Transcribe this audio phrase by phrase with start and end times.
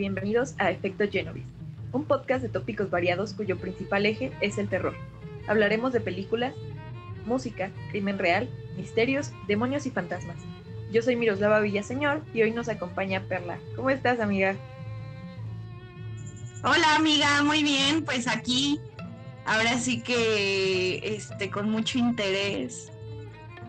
[0.00, 1.44] bienvenidos a Efecto Genovese,
[1.92, 4.94] un podcast de tópicos variados cuyo principal eje es el terror.
[5.46, 6.54] Hablaremos de películas,
[7.26, 10.38] música, crimen real, misterios, demonios y fantasmas.
[10.90, 13.58] Yo soy Miroslava Villaseñor y hoy nos acompaña Perla.
[13.76, 14.56] ¿Cómo estás, amiga?
[16.64, 18.80] Hola, amiga, muy bien, pues aquí
[19.44, 22.90] ahora sí que este con mucho interés.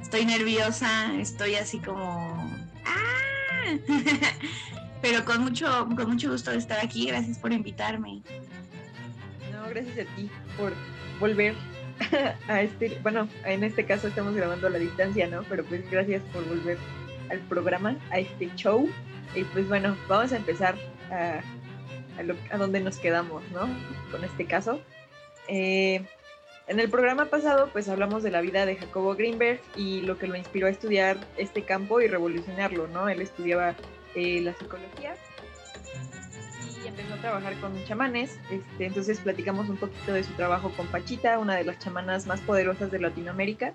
[0.02, 2.50] Estoy nerviosa, estoy así como
[2.86, 3.22] ¡Ah!
[5.02, 7.08] Pero con mucho, con mucho gusto de estar aquí.
[7.08, 8.22] Gracias por invitarme.
[9.52, 10.74] No, gracias a ti por
[11.20, 11.56] volver
[12.48, 15.44] a este, bueno, en este caso estamos grabando a la distancia, ¿no?
[15.44, 16.78] Pero pues gracias por volver
[17.30, 18.90] al programa, a este show.
[19.36, 20.76] Y pues bueno, vamos a empezar
[21.10, 21.42] a,
[22.52, 23.68] a, donde nos quedamos, ¿no?
[24.12, 24.82] Con este caso.
[25.48, 26.06] Eh,
[26.68, 30.28] en el programa pasado, pues hablamos de la vida de Jacobo Greenberg y lo que
[30.28, 33.10] lo inspiró a estudiar este campo y revolucionarlo, ¿no?
[33.10, 33.76] Él estudiaba
[34.16, 35.16] eh, la psicología
[36.84, 38.40] y empezó a trabajar con chamanes.
[38.50, 42.42] Este, entonces platicamos un poquito de su trabajo con Pachita, una de las chamanas más
[42.42, 43.74] poderosas de Latinoamérica,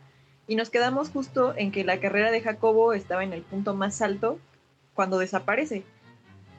[0.48, 4.00] y nos quedamos justo en que la carrera de Jacobo estaba en el punto más
[4.02, 4.38] alto
[4.94, 5.84] cuando desaparece.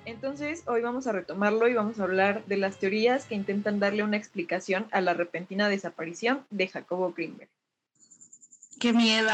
[0.05, 4.03] Entonces, hoy vamos a retomarlo y vamos a hablar de las teorías que intentan darle
[4.03, 7.49] una explicación a la repentina desaparición de Jacobo Greenberg.
[8.79, 9.31] ¡Qué miedo!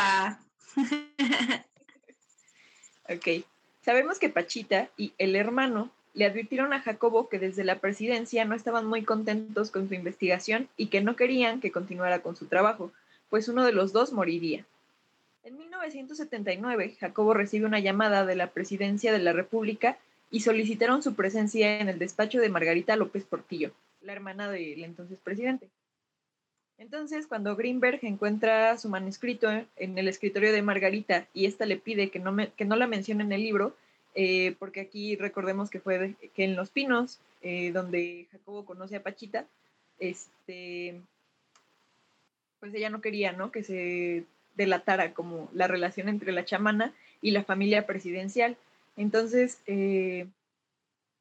[3.10, 3.46] ok.
[3.84, 8.56] Sabemos que Pachita y el hermano le advirtieron a Jacobo que desde la presidencia no
[8.56, 12.94] estaban muy contentos con su investigación y que no querían que continuara con su trabajo,
[13.30, 14.66] pues uno de los dos moriría.
[15.44, 19.98] En 1979, Jacobo recibe una llamada de la presidencia de la República
[20.32, 25.20] y solicitaron su presencia en el despacho de Margarita López Portillo, la hermana del entonces
[25.22, 25.68] presidente.
[26.78, 32.10] Entonces, cuando Greenberg encuentra su manuscrito en el escritorio de Margarita y ésta le pide
[32.10, 33.76] que no, que no la mencione en el libro,
[34.16, 39.04] eh, porque aquí recordemos que fue que en Los Pinos, eh, donde Jacobo conoce a
[39.04, 39.46] Pachita,
[40.00, 41.02] este,
[42.60, 43.52] pues ella no quería, ¿no?
[43.52, 44.26] Que se
[44.56, 48.58] delatara como la relación entre la chamana y la familia presidencial.
[48.96, 50.28] Entonces, eh,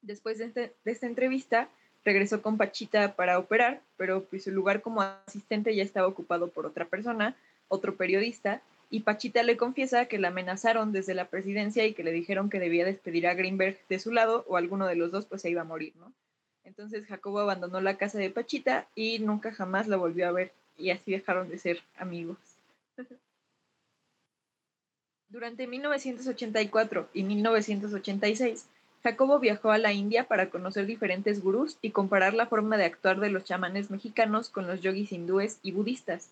[0.03, 1.69] después este, de, esta entrevista,
[2.05, 6.67] regresó con Pachita para operar, pero pues su lugar como asistente ya estaba ocupado por
[6.67, 7.37] otra persona,
[7.69, 8.61] otro periodista,
[8.93, 12.61] y Pachita le confiesa que la amenazaron desde la presidencia y que le dijeron que
[12.61, 15.63] debía despedir a Greenberg de su lado o alguno de los dos pues se iba
[15.63, 16.13] a morir, ¿no?
[16.65, 20.91] Entonces Jacobo abandonó la casa de Pachita y nunca jamás la volvió a ver y
[20.91, 22.37] así dejaron de ser amigos.
[25.31, 28.67] Durante 1984 y 1986,
[29.03, 33.21] Jacobo viajó a la India para conocer diferentes gurús y comparar la forma de actuar
[33.21, 36.29] de los chamanes mexicanos con los yogis hindúes y budistas.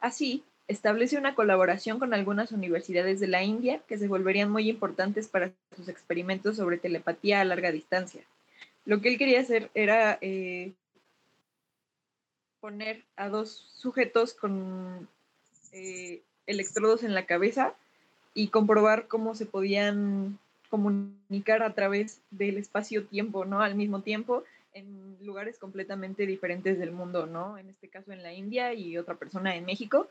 [0.00, 5.28] Así, estableció una colaboración con algunas universidades de la India que se volverían muy importantes
[5.28, 8.22] para sus experimentos sobre telepatía a larga distancia.
[8.86, 10.72] Lo que él quería hacer era eh,
[12.60, 15.08] poner a dos sujetos con
[15.72, 17.74] eh, electrodos en la cabeza
[18.34, 20.38] y comprobar cómo se podían
[20.70, 23.62] comunicar a través del espacio-tiempo, ¿no?
[23.62, 27.58] Al mismo tiempo, en lugares completamente diferentes del mundo, ¿no?
[27.58, 30.08] En este caso en la India y otra persona en México.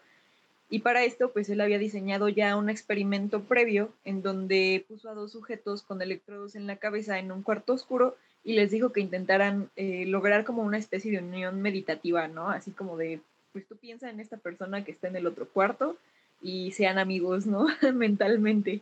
[0.73, 5.13] Y para esto, pues él había diseñado ya un experimento previo en donde puso a
[5.13, 8.99] dos sujetos con electrodos en la cabeza en un cuarto oscuro y les dijo que
[8.99, 12.49] intentaran eh, lograr como una especie de unión meditativa, ¿no?
[12.49, 15.95] Así como de, pues tú piensa en esta persona que está en el otro cuarto
[16.41, 17.67] y sean amigos, ¿no?
[17.93, 18.81] Mentalmente.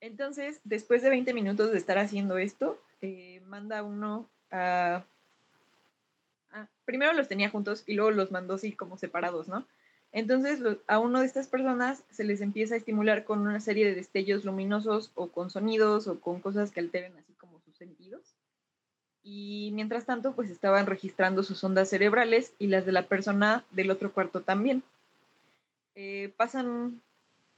[0.00, 5.04] Entonces, después de 20 minutos de estar haciendo esto, eh, manda uno a...
[6.86, 9.66] Primero los tenía juntos y luego los mandó así como separados, ¿no?
[10.14, 13.96] Entonces a uno de estas personas se les empieza a estimular con una serie de
[13.96, 18.36] destellos luminosos o con sonidos o con cosas que alteren así como sus sentidos.
[19.24, 23.90] Y mientras tanto, pues estaban registrando sus ondas cerebrales y las de la persona del
[23.90, 24.84] otro cuarto también.
[25.96, 27.00] Eh, pasan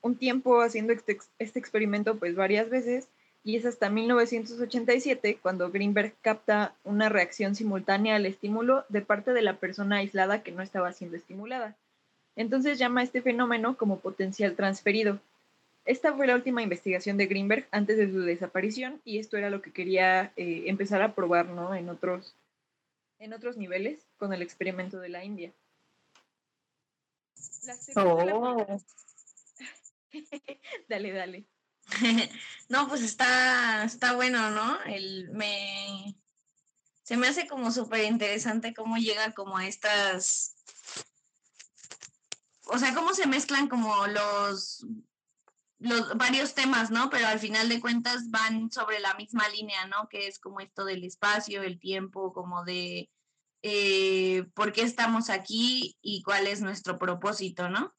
[0.01, 3.09] un tiempo haciendo este, este, experimento pues varias veces
[3.45, 9.43] y es hasta 1987 cuando Greenberg capta una reacción simultánea al estímulo de parte de
[9.43, 11.77] la persona aislada que no estaba siendo estimulada.
[12.37, 15.21] Entonces llama a este fenómeno como potencial transferido.
[15.87, 19.63] Esta fue la última investigación de Greenberg antes de su desaparición y esto era lo
[19.63, 21.75] que quería eh, empezar a probar ¿no?
[21.75, 22.35] en, otros,
[23.19, 25.53] en otros niveles con el experimento de la India.
[27.95, 28.67] Oh.
[30.89, 31.45] dale, dale.
[32.69, 34.83] no, pues está, está bueno, ¿no?
[34.83, 36.17] El, me,
[37.03, 40.56] se me hace como súper interesante cómo llega como a estas,
[42.67, 44.87] o sea, cómo se mezclan como los,
[45.79, 47.11] los varios temas, ¿no?
[47.11, 50.09] Pero al final de cuentas van sobre la misma línea, ¿no?
[50.09, 53.11] Que es como esto del espacio, el tiempo, como de
[53.63, 57.95] eh, por qué estamos aquí y cuál es nuestro propósito, ¿no?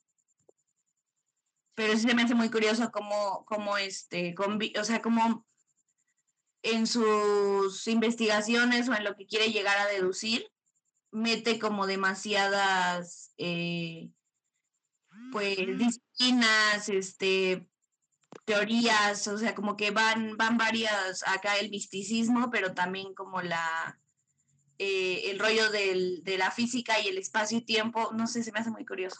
[1.75, 4.35] Pero sí se me hace muy curioso cómo, cómo este,
[4.79, 5.45] o sea, cómo
[6.63, 10.51] en sus investigaciones o en lo que quiere llegar a deducir,
[11.11, 14.09] mete como demasiadas eh,
[15.31, 17.68] pues disciplinas, este,
[18.45, 23.97] teorías, o sea, como que van, van varias acá el misticismo, pero también como la
[24.79, 28.51] eh, el rollo del, de la física y el espacio y tiempo, no sé, se
[28.51, 29.19] me hace muy curioso.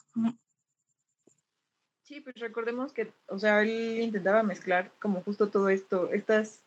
[2.04, 6.62] Sí, pues recordemos que, o sea, él intentaba mezclar como justo todo esto, estas,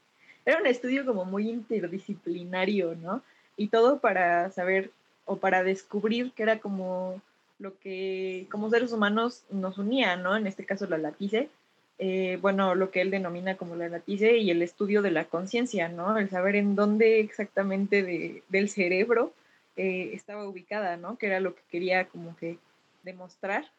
[0.44, 3.22] era un estudio como muy interdisciplinario, ¿no?
[3.56, 4.90] Y todo para saber
[5.24, 7.22] o para descubrir que era como
[7.60, 10.36] lo que como seres humanos nos unía, ¿no?
[10.36, 11.50] En este caso la latice,
[11.98, 15.88] eh, bueno, lo que él denomina como la latice y el estudio de la conciencia,
[15.90, 16.16] ¿no?
[16.16, 19.34] El saber en dónde exactamente de, del cerebro
[19.76, 21.18] eh, estaba ubicada, ¿no?
[21.18, 22.56] Que era lo que quería como que
[23.02, 23.70] demostrar.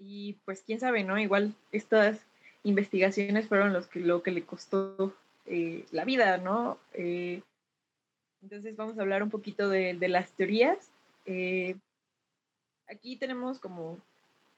[0.00, 1.16] Y pues quién sabe, ¿no?
[1.20, 2.18] Igual estas
[2.64, 5.14] investigaciones fueron los que, lo que le costó
[5.46, 6.78] eh, la vida, ¿no?
[8.42, 10.90] entonces vamos a hablar un poquito de, de las teorías
[12.92, 13.98] aquí tenemos como,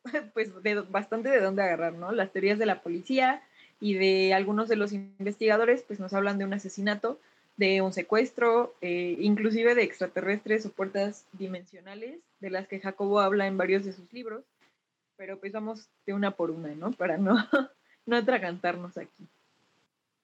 [0.34, 0.50] pues,
[0.90, 2.12] bastante de dónde agarrar, ¿no?
[2.12, 3.42] Las teorías de la policía
[3.80, 7.18] y de algunos de los investigadores, pues nos hablan de un asesinato,
[7.56, 13.46] de un secuestro, eh, inclusive de extraterrestres o puertas dimensionales, de las que Jacobo habla
[13.46, 14.44] en varios de sus libros,
[15.16, 16.90] pero pues vamos de una por una, ¿no?
[16.98, 17.36] Para no,
[18.06, 19.28] no atragantarnos aquí.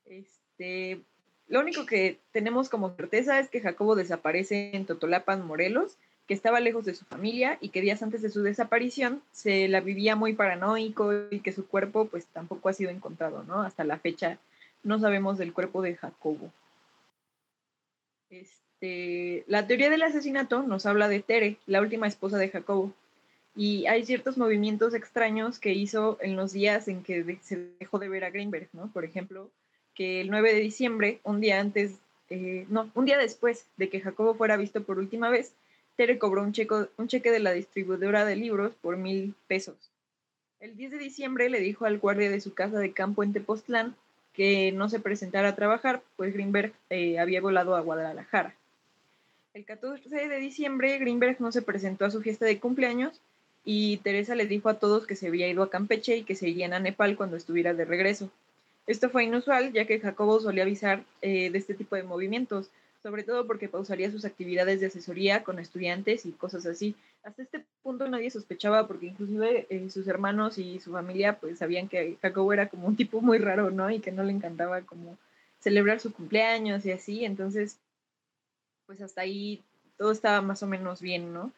[0.06, 1.00] Este,
[1.46, 5.96] lo único que tenemos como certeza es que Jacobo desaparece en Totolapan, Morelos,
[6.30, 9.80] que estaba lejos de su familia y que días antes de su desaparición se la
[9.80, 13.62] vivía muy paranoico y que su cuerpo pues tampoco ha sido encontrado, ¿no?
[13.62, 14.38] Hasta la fecha
[14.84, 16.52] no sabemos del cuerpo de Jacobo.
[18.30, 22.94] Este, la teoría del asesinato nos habla de Tere, la última esposa de Jacobo,
[23.56, 28.08] y hay ciertos movimientos extraños que hizo en los días en que se dejó de
[28.08, 28.86] ver a Greenberg, ¿no?
[28.92, 29.50] Por ejemplo,
[29.96, 31.96] que el 9 de diciembre, un día antes,
[32.28, 35.54] eh, no, un día después de que Jacobo fuera visto por última vez,
[36.00, 39.76] Tere cobró un, cheque de la distribuidora de libros por mil pesos.
[40.58, 43.94] El 10 de diciembre le dijo al guardia de su casa de campo en Tepoztlán
[44.32, 48.54] que no se presentara a trabajar, pues Greenberg eh, había volado a Guadalajara.
[49.52, 53.20] El 14 de diciembre, Greenberg no se presentó a su fiesta de cumpleaños
[53.66, 56.48] y Teresa le dijo a todos que se había ido a Campeche y que se
[56.48, 58.30] irían a Nepal cuando estuviera de regreso.
[58.86, 62.70] Esto fue inusual, ya que Jacobo solía avisar eh, de este tipo de movimientos,
[63.02, 66.94] sobre todo porque pausaría sus actividades de asesoría con estudiantes y cosas así.
[67.22, 71.88] Hasta este punto nadie sospechaba porque inclusive eh, sus hermanos y su familia pues sabían
[71.88, 73.90] que Jacobo era como un tipo muy raro, ¿no?
[73.90, 75.16] Y que no le encantaba como
[75.60, 77.78] celebrar su cumpleaños y así, entonces
[78.86, 79.62] pues hasta ahí
[79.98, 81.52] todo estaba más o menos bien, ¿no?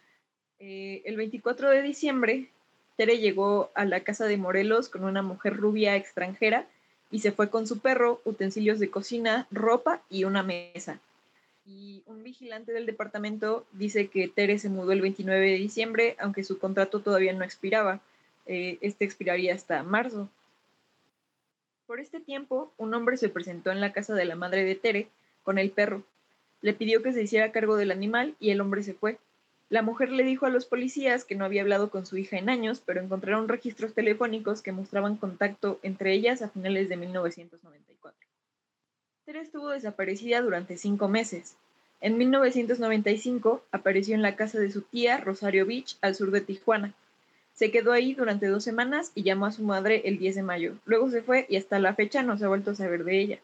[0.58, 2.50] Eh, el 24 de diciembre,
[2.96, 6.66] Tere llegó a la casa de Morelos con una mujer rubia extranjera
[7.10, 11.00] y se fue con su perro, utensilios de cocina, ropa y una mesa
[11.64, 16.44] y un vigilante del departamento dice que Tere se mudó el 29 de diciembre, aunque
[16.44, 18.00] su contrato todavía no expiraba.
[18.46, 20.28] Eh, este expiraría hasta marzo.
[21.86, 25.08] Por este tiempo, un hombre se presentó en la casa de la madre de Tere
[25.42, 26.02] con el perro.
[26.60, 29.18] Le pidió que se hiciera cargo del animal y el hombre se fue.
[29.68, 32.50] La mujer le dijo a los policías que no había hablado con su hija en
[32.50, 38.31] años, pero encontraron registros telefónicos que mostraban contacto entre ellas a finales de 1994.
[39.24, 41.54] Tere estuvo desaparecida durante cinco meses.
[42.00, 46.92] En 1995 apareció en la casa de su tía, Rosario Beach, al sur de Tijuana.
[47.54, 50.74] Se quedó ahí durante dos semanas y llamó a su madre el 10 de mayo.
[50.86, 53.38] Luego se fue y hasta la fecha no se ha vuelto a saber de ella.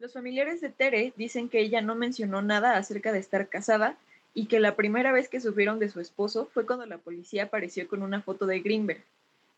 [0.00, 3.96] Los familiares de Tere dicen que ella no mencionó nada acerca de estar casada
[4.34, 7.86] y que la primera vez que supieron de su esposo fue cuando la policía apareció
[7.86, 9.04] con una foto de Greenberg.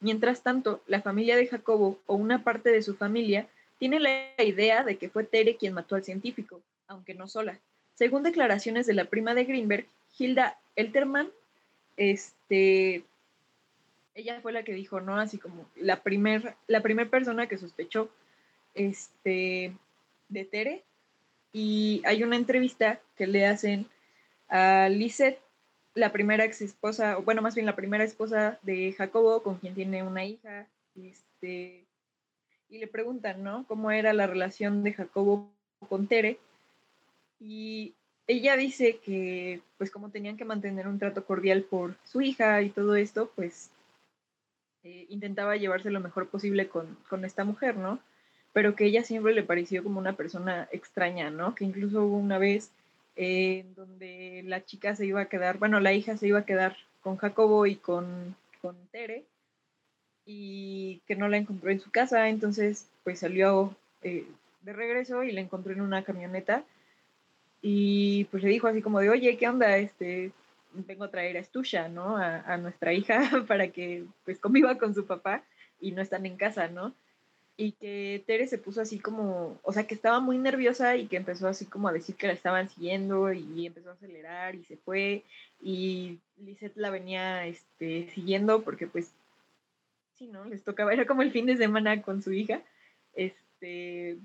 [0.00, 3.48] Mientras tanto, la familia de Jacobo o una parte de su familia
[3.80, 7.58] tiene la idea de que fue Tere quien mató al científico, aunque no sola.
[7.94, 9.86] Según declaraciones de la prima de Greenberg,
[10.18, 11.30] Hilda Elterman,
[11.96, 13.04] este,
[14.14, 15.18] ella fue la que dijo, ¿no?
[15.18, 18.10] Así como la primera primer persona que sospechó
[18.74, 19.72] este,
[20.28, 20.84] de Tere.
[21.54, 23.86] Y hay una entrevista que le hacen
[24.48, 25.40] a Lisette,
[25.94, 29.74] la primera ex esposa, o bueno, más bien la primera esposa de Jacobo, con quien
[29.74, 31.86] tiene una hija, este,
[32.70, 33.64] y le preguntan, ¿no?
[33.66, 35.50] ¿Cómo era la relación de Jacobo
[35.88, 36.38] con Tere?
[37.40, 37.94] Y
[38.26, 42.70] ella dice que, pues como tenían que mantener un trato cordial por su hija y
[42.70, 43.70] todo esto, pues
[44.84, 47.98] eh, intentaba llevarse lo mejor posible con, con, esta mujer, ¿no?
[48.52, 51.54] Pero que ella siempre le pareció como una persona extraña, ¿no?
[51.54, 52.70] Que incluso hubo una vez
[53.16, 56.76] eh, donde la chica se iba a quedar, bueno, la hija se iba a quedar
[57.00, 59.24] con Jacobo y con, con Tere
[60.32, 64.26] y que no la encontró en su casa, entonces pues salió eh,
[64.62, 66.62] de regreso y la encontró en una camioneta
[67.60, 69.76] y pues le dijo así como de, oye, ¿qué onda?
[69.76, 70.30] Este,
[70.72, 72.16] vengo a traer a Estusha, ¿no?
[72.16, 75.42] A, nuestra hija para que pues conviva con su papá
[75.80, 76.94] y no están en casa, ¿no?
[77.56, 81.16] Y que Tere se puso así como, o sea, que estaba muy nerviosa y que
[81.16, 84.76] empezó así como a decir que la estaban siguiendo y empezó a acelerar y se
[84.76, 85.24] fue
[85.60, 89.12] y Lisette la venía este, siguiendo porque pues,
[90.20, 90.44] sí, ¿no?
[90.44, 92.62] Les tocaba, era como el fin de semana con su hija.
[93.14, 94.18] Este,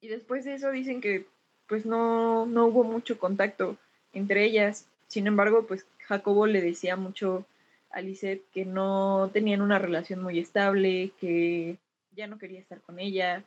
[0.00, 1.26] y después de eso dicen que
[1.68, 3.76] pues no, no hubo mucho contacto
[4.12, 7.44] entre ellas sin embargo, pues Jacobo le decía mucho
[7.90, 11.78] a Lisette que no tenían una relación muy estable, que
[12.14, 13.42] ya no quería estar con ella,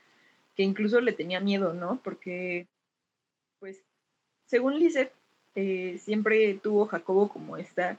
[0.57, 2.01] que incluso le tenía miedo, ¿no?
[2.03, 2.67] Porque,
[3.61, 3.79] pues,
[4.45, 5.13] según Lisette,
[5.55, 7.97] eh, siempre tuvo Jacobo como esta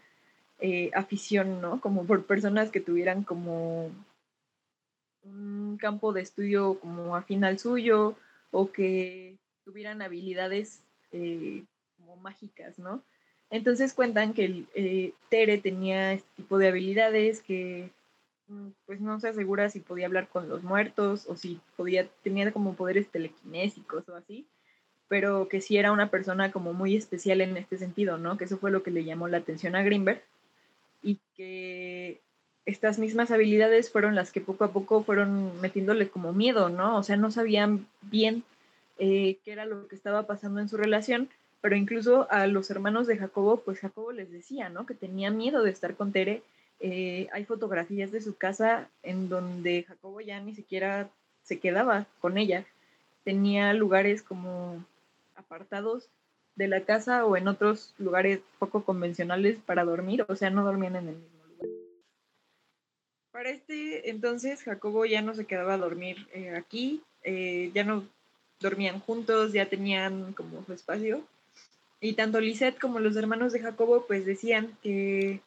[0.60, 1.80] eh, afición, ¿no?
[1.80, 3.90] Como por personas que tuvieran como
[5.24, 8.14] un campo de estudio como afín al suyo
[8.50, 10.82] o que tuvieran habilidades
[11.12, 11.64] eh,
[11.96, 13.02] como mágicas, ¿no?
[13.50, 17.90] Entonces cuentan que eh, Tere tenía este tipo de habilidades que
[18.48, 22.52] mm, pues no se asegura si podía hablar con los muertos o si podía, tenía
[22.52, 24.46] como poderes telequinésicos o así,
[25.08, 28.36] pero que sí era una persona como muy especial en este sentido, ¿no?
[28.36, 30.22] Que eso fue lo que le llamó la atención a Greenberg
[31.04, 32.20] y que
[32.66, 36.96] estas mismas habilidades fueron las que poco a poco fueron metiéndole como miedo, ¿no?
[36.96, 38.42] O sea, no sabían bien
[38.98, 41.28] eh, qué era lo que estaba pasando en su relación
[41.64, 44.84] pero incluso a los hermanos de Jacobo, pues Jacobo les decía, ¿no?
[44.84, 46.42] Que tenía miedo de estar con Tere.
[46.78, 51.08] Eh, hay fotografías de su casa en donde Jacobo ya ni siquiera
[51.42, 52.66] se quedaba con ella.
[53.24, 54.84] Tenía lugares como
[55.36, 56.10] apartados
[56.56, 60.96] de la casa o en otros lugares poco convencionales para dormir, o sea, no dormían
[60.96, 61.68] en el mismo lugar.
[63.32, 68.06] Para este entonces, Jacobo ya no se quedaba a dormir eh, aquí, eh, ya no
[68.60, 71.22] dormían juntos, ya tenían como espacio.
[72.00, 75.40] Y tanto Lisette como los hermanos de Jacobo pues decían que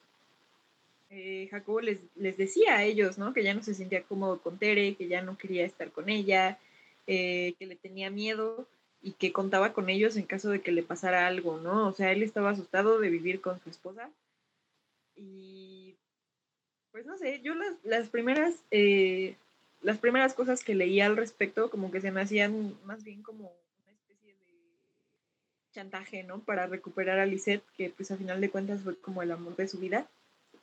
[1.10, 3.34] eh, Jacobo les, les, decía a ellos, ¿no?
[3.34, 6.60] Que ya no se sentía cómodo con Tere, que ya no quería estar con ella,
[7.06, 8.68] que le tenía miedo
[9.08, 11.88] y que contaba con ellos en caso de que le pasara algo, ¿no?
[11.88, 14.10] O sea, él estaba asustado de vivir con su esposa.
[15.16, 15.96] Y
[16.92, 19.38] pues no sé, yo las, las primeras eh,
[19.82, 23.54] las primeras cosas que leía al respecto como que se me hacían más bien como
[25.72, 26.40] chantaje, ¿no?
[26.40, 29.70] Para recuperar a Lisette, que pues a final de cuentas fue como el amor de
[29.70, 30.10] su vida,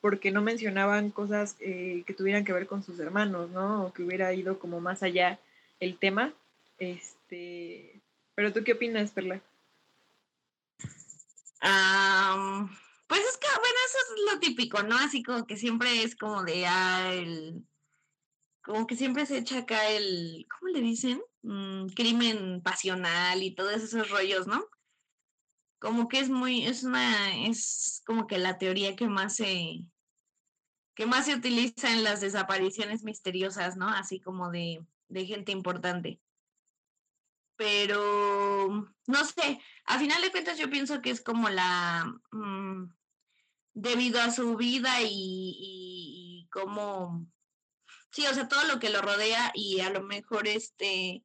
[0.03, 3.87] porque no mencionaban cosas eh, que tuvieran que ver con sus hermanos, ¿no?
[3.87, 5.39] O que hubiera ido como más allá
[5.81, 6.35] el tema.
[6.79, 7.94] Este,
[8.35, 9.43] pero tú qué opinas, Perla?
[13.09, 14.97] pues es que, bueno, eso es lo típico, ¿no?
[14.97, 17.67] Así como que siempre es como de, ah, el,
[18.63, 21.23] como que siempre se echa acá el, ¿cómo le dicen?
[21.43, 24.69] Mm, crimen pasional y todos esos rollos, ¿no?
[25.85, 29.85] como que es muy, es una, es como que la teoría que más se,
[30.95, 33.91] que más se utiliza en las desapariciones misteriosas, ¿no?
[33.91, 36.23] Así como de, de gente importante.
[37.57, 42.93] Pero, no sé, a final de cuentas yo pienso que es como la, mm,
[43.75, 47.27] debido a su vida y, y, como,
[48.11, 51.25] sí, o sea, todo lo que lo rodea y a lo mejor este,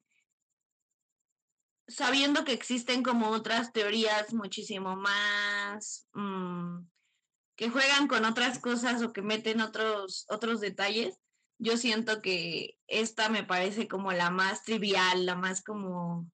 [1.87, 6.81] sabiendo que existen como otras teorías muchísimo más mm,
[7.55, 11.19] que juegan con otras cosas o que meten otros, otros detalles,
[11.59, 16.29] yo siento que esta me parece como la más trivial, la más como,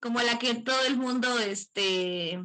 [0.00, 2.42] como la que todo el mundo este,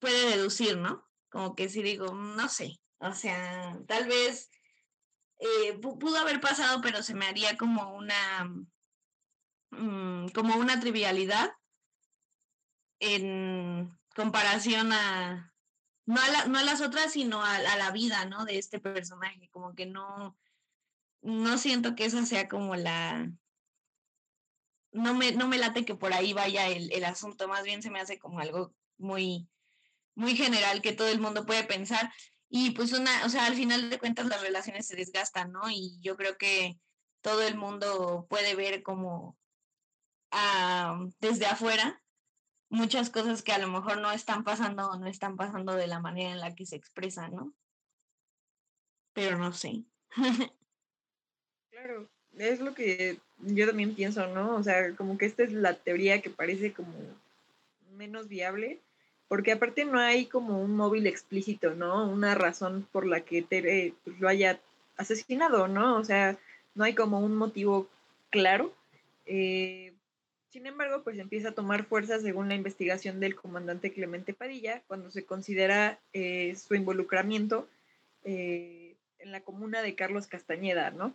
[0.00, 1.06] puede deducir, ¿no?
[1.30, 4.50] Como que si digo, no sé, o sea, tal vez
[5.38, 8.50] eh, pudo haber pasado, pero se me haría como una
[9.70, 11.52] Mm, como una trivialidad
[13.00, 15.52] en comparación a
[16.08, 18.46] no a, no a las otras, sino a, la vida, ¿no?
[18.46, 20.38] De este personaje, como que no,
[21.20, 23.30] no siento que esa sea como la,
[24.90, 27.90] no me, no me late que por ahí vaya el, el, asunto, más bien se
[27.90, 29.50] me hace como algo muy,
[30.14, 32.10] muy general que todo el mundo puede pensar.
[32.48, 35.68] Y pues una, o sea, al final de cuentas las relaciones se desgastan, ¿no?
[35.68, 36.80] Y yo creo que
[37.20, 39.36] todo el mundo puede ver como
[41.20, 42.02] desde afuera
[42.68, 46.00] muchas cosas que a lo mejor no están pasando o no están pasando de la
[46.00, 47.54] manera en la que se expresan, ¿no?
[49.18, 49.82] pero no sé.
[51.72, 54.54] claro, es lo que yo también pienso, ¿no?
[54.54, 56.92] O sea, como que esta es la teoría que parece como
[57.96, 58.78] menos viable,
[59.26, 62.08] porque aparte no hay como un móvil explícito, ¿no?
[62.08, 64.60] Una razón por la que Tere pues, lo haya
[64.96, 65.96] asesinado, ¿no?
[65.96, 66.38] O sea,
[66.76, 67.88] no hay como un motivo
[68.30, 68.72] claro.
[69.26, 69.94] Eh,
[70.50, 75.10] sin embargo, pues empieza a tomar fuerza según la investigación del comandante Clemente Padilla, cuando
[75.10, 77.68] se considera eh, su involucramiento
[78.24, 81.14] eh, en la comuna de Carlos Castañeda, ¿no?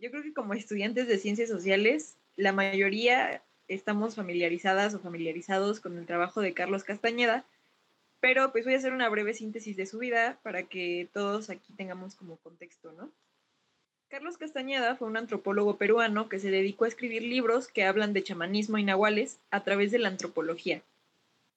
[0.00, 5.96] yo creo que como estudiantes de ciencias sociales, la mayoría estamos familiarizadas o familiarizados con
[5.96, 7.46] el trabajo de Carlos Castañeda,
[8.20, 11.72] pero pues voy a hacer una breve síntesis de su vida para que todos aquí
[11.74, 13.10] tengamos como contexto, ¿no?
[14.14, 18.22] Carlos Castañeda fue un antropólogo peruano que se dedicó a escribir libros que hablan de
[18.22, 20.82] chamanismo y nahuales a través de la antropología.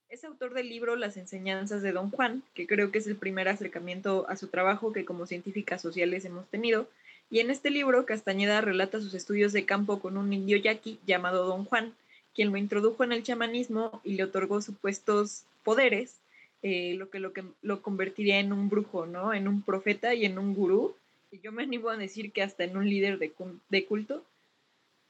[0.09, 3.47] Es autor del libro Las enseñanzas de Don Juan, que creo que es el primer
[3.47, 6.89] acercamiento a su trabajo que como científicas sociales hemos tenido,
[7.29, 11.45] y en este libro Castañeda relata sus estudios de campo con un indio yaqui llamado
[11.45, 11.93] Don Juan,
[12.33, 16.15] quien lo introdujo en el chamanismo y le otorgó supuestos poderes,
[16.63, 19.35] eh, lo que, lo que lo convertiría en un brujo, ¿no?
[19.35, 20.95] En un profeta y en un gurú,
[21.41, 24.23] yo me animo a decir que hasta en un líder de, culto,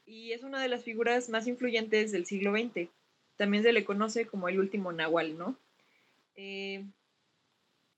[0.06, 2.88] y es una de las figuras más influyentes del siglo XX.
[3.36, 5.56] También se le conoce como el último Nahual, ¿no?
[6.34, 6.84] Eh,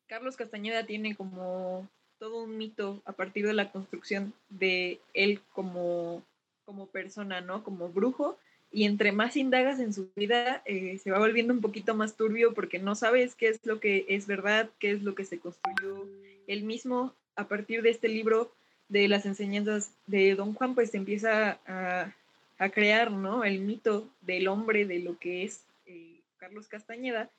[0.07, 6.23] Carlos Castañeda tiene como todo un mito a partir de la construcción de él como,
[6.65, 7.63] como persona, ¿no?
[7.63, 8.39] Como brujo.
[8.73, 12.55] Y entre más indagas en su vida, eh, se va volviendo un poquito más turbio
[12.55, 16.07] porque no sabes qué es lo que es verdad, qué es lo que se construyó
[16.47, 18.53] él mismo a partir de este libro
[18.89, 22.13] de las enseñanzas de Don Juan, pues se empieza a,
[22.73, 23.43] crear, ¿no?
[23.45, 27.31] El mito del hombre, de lo que es eh, Carlos Castañeda,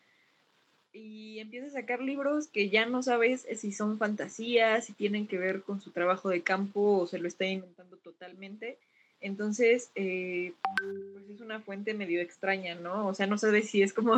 [0.94, 5.38] y empieza a sacar libros que ya no sabes si son fantasías, si tienen que
[5.38, 8.78] ver con su trabajo de campo o se lo está inventando totalmente.
[9.22, 13.08] Entonces, eh, pues es una fuente medio extraña, ¿no?
[13.08, 14.16] O sea, no sabes si es como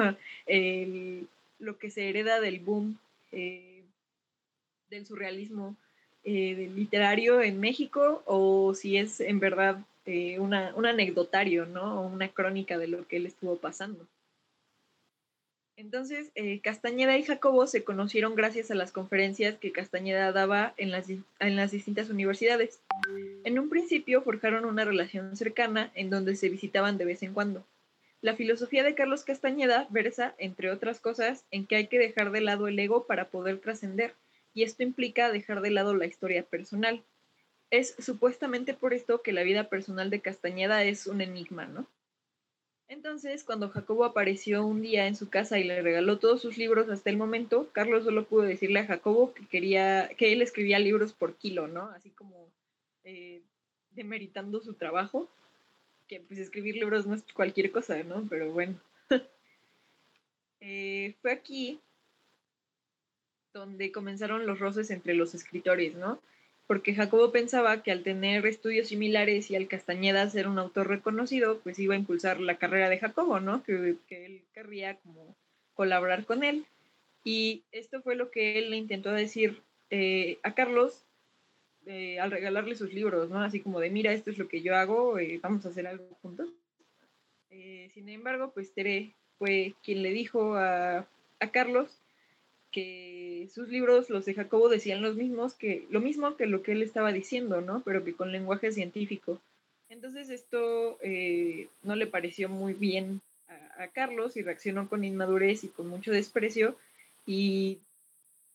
[1.59, 2.97] lo que se hereda del boom
[3.31, 3.72] eh,
[4.93, 5.75] del surrealismo
[6.23, 12.01] eh, literario en México o si es en verdad eh, un anecdotario, ¿no?
[12.01, 14.07] Una crónica de lo que él estuvo pasando.
[15.75, 20.91] Entonces, eh, Castañeda y Jacobo se conocieron gracias a las conferencias que Castañeda daba en
[20.91, 22.79] las, en las distintas universidades.
[23.43, 27.65] En un principio forjaron una relación cercana en donde se visitaban de vez en cuando.
[28.21, 32.41] La filosofía de Carlos Castañeda versa, entre otras cosas, en que hay que dejar de
[32.41, 34.13] lado el ego para poder trascender
[34.53, 37.03] y esto implica dejar de lado la historia personal.
[37.69, 41.87] Es supuestamente por esto que la vida personal de Castañeda es un enigma, ¿no?
[42.87, 46.89] Entonces, cuando Jacobo apareció un día en su casa y le regaló todos sus libros
[46.89, 51.13] hasta el momento, Carlos solo pudo decirle a Jacobo que quería, que él escribía libros
[51.13, 51.85] por kilo, ¿no?
[51.89, 52.51] Así como
[53.03, 53.41] eh,
[53.91, 55.27] demeritando su trabajo,
[56.07, 58.27] que pues escribir libros no es cualquier cosa, ¿no?
[58.29, 58.79] Pero bueno.
[60.65, 61.81] Eh, fue aquí
[63.53, 66.19] donde comenzaron los roces entre los escritores, ¿no?
[66.65, 71.59] Porque Jacobo pensaba que al tener estudios similares y al Castañeda ser un autor reconocido,
[71.59, 73.63] pues iba a impulsar la carrera de Jacobo, ¿no?
[73.63, 75.35] Que, él querría como
[75.75, 76.65] colaborar con él.
[77.23, 81.05] Y esto fue lo que él le intentó decir eh, a Carlos
[81.85, 83.41] eh, al regalarle sus libros, ¿no?
[83.41, 86.05] Así como de, mira, esto es lo que yo hago, eh, vamos a hacer algo
[86.21, 86.49] juntos.
[87.49, 91.05] sin embargo, pues Tere fue quien le dijo a,
[91.39, 92.02] a Carlos
[92.73, 96.73] que sus libros, los de Jacobo, decían los mismos que, lo mismo que lo que
[96.73, 97.81] él estaba diciendo, ¿no?
[97.85, 99.39] Pero que con lenguaje científico.
[99.89, 103.21] Entonces esto eh, no le pareció muy bien
[103.77, 106.75] a, Carlos y reaccionó con inmadurez y con mucho desprecio
[107.25, 107.77] y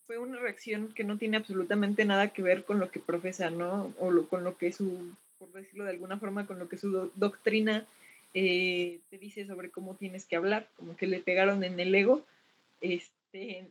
[0.07, 3.95] fue una reacción que no tiene absolutamente nada que ver con lo que profesa, ¿no?
[3.99, 7.87] O con lo que su, por decirlo de alguna forma, con lo que su doctrina
[8.35, 12.25] eh, te dice sobre cómo tienes que hablar, como que le pegaron en el ego.
[12.81, 13.67] Este,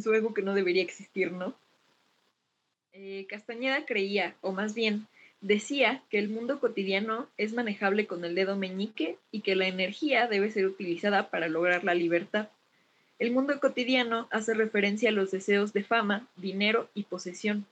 [0.00, 1.54] su ego que no debería existir, ¿no?
[2.92, 5.06] Eh, Castañeda creía, o más bien
[5.40, 10.26] decía, que el mundo cotidiano es manejable con el dedo meñique y que la energía
[10.26, 12.48] debe ser utilizada para lograr la libertad.
[13.18, 17.66] El mundo cotidiano hace referencia a los deseos de fama, dinero y posesión.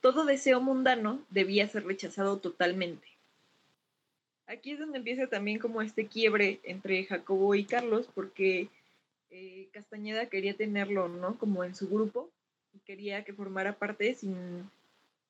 [0.00, 3.06] Todo deseo mundano debía ser rechazado totalmente.
[4.46, 8.68] Aquí es donde empieza también como este quiebre entre Jacobo y Carlos, porque
[9.32, 11.38] eh, Castañeda quería tenerlo, ¿no?
[11.38, 12.30] Como en su grupo
[12.74, 14.70] y quería que formara parte sin,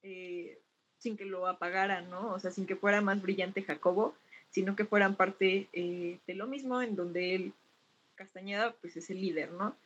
[0.03, 0.59] eh,
[0.99, 2.33] sin que lo apagara, ¿no?
[2.33, 4.17] O sea, sin que fuera más brillante Jacobo,
[4.51, 7.53] sino que fueran parte eh, de lo mismo, en donde él,
[8.17, 9.77] Castañeda, pues es el líder, ¿no?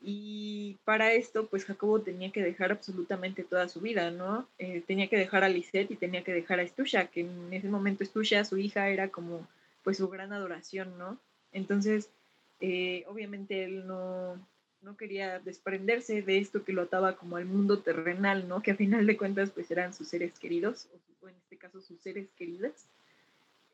[0.00, 4.46] Y para esto, pues Jacobo tenía que dejar absolutamente toda su vida, ¿no?
[4.86, 8.02] Tenía que dejar a Lisette y tenía que dejar a Estusha, que en ese momento
[8.02, 9.46] Estusha, su hija, era como
[9.84, 11.18] pues su gran adoración, ¿no?
[11.52, 12.10] Entonces,
[12.60, 14.38] eh, obviamente él no,
[14.82, 18.62] no quería desprenderse de esto que lo ataba como al mundo terrenal, ¿no?
[18.62, 20.88] Que a final de cuentas pues eran sus seres queridos,
[21.20, 22.86] o en este caso sus seres queridas.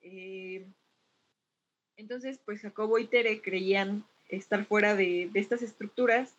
[0.03, 0.65] Eh,
[1.97, 6.35] entonces pues Jacobo y Tere creían estar fuera de, estas estructuras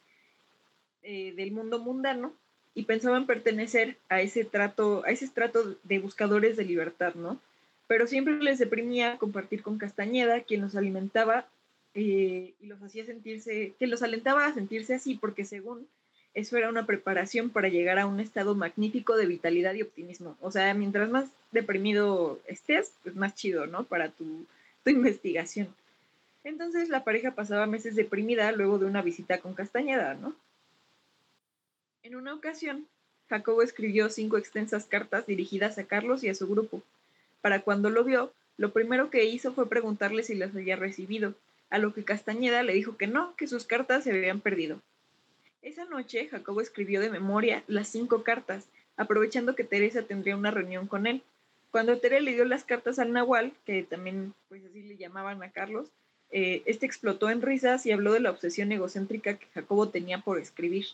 [1.03, 2.34] eh, del mundo mundano
[2.73, 7.39] y pensaban pertenecer a ese trato, a ese estrato de buscadores de libertad, ¿no?
[7.88, 11.47] Pero siempre les deprimía compartir con Castañeda, quien los alimentaba
[11.95, 15.88] eh, y los hacía sentirse, que los alentaba a sentirse así, porque según
[16.34, 20.36] eso era una preparación para llegar a un estado magnífico de vitalidad y optimismo.
[20.41, 23.84] O sea, mientras más deprimido estés, pues más chido, ¿no?
[23.84, 24.45] Para tu,
[24.84, 25.67] tu investigación.
[26.43, 30.36] Entonces la pareja pasaba meses deprimida luego de una visita con Castañeda, ¿no?
[32.01, 32.88] En una ocasión,
[33.29, 36.82] Jacobo escribió cinco extensas cartas dirigidas a Carlos y a su grupo.
[37.41, 41.34] Para cuando lo vio, lo primero que hizo fue preguntarle si las había recibido,
[41.69, 44.82] a lo que Castañeda le dijo que no, que sus cartas se habían perdido.
[45.62, 50.88] Esa noche Jacobo escribió de memoria las cinco cartas, aprovechando que Teresa tendría una reunión
[50.88, 51.23] con él.
[51.71, 55.52] Cuando Tere le dio las cartas al Nahual, que también pues así le llamaban a
[55.52, 55.88] Carlos,
[56.32, 60.39] eh, este explotó en risas y habló de la obsesión egocéntrica que Jacobo tenía por
[60.39, 60.86] escribir.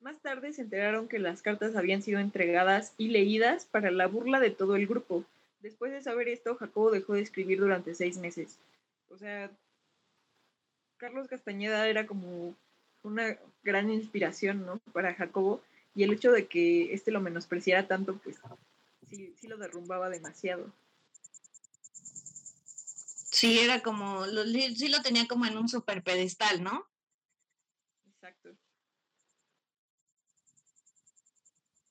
[0.00, 4.40] Más tarde se enteraron que las cartas habían sido entregadas y leídas para la burla
[4.40, 5.24] de todo el grupo.
[5.60, 8.58] Después de saber esto, Jacobo dejó de escribir durante seis meses.
[9.10, 9.50] O sea,
[10.96, 12.56] Carlos Castañeda era como
[13.02, 14.78] una gran inspiración, ¿no?
[14.92, 15.62] Para Jacobo
[15.94, 18.36] y el hecho de que este lo menospreciara tanto, pues
[19.10, 20.72] sí, sí lo derrumbaba demasiado.
[23.30, 26.86] Sí, era como, sí lo tenía como en un super pedestal, ¿no?
[28.06, 28.50] Exacto.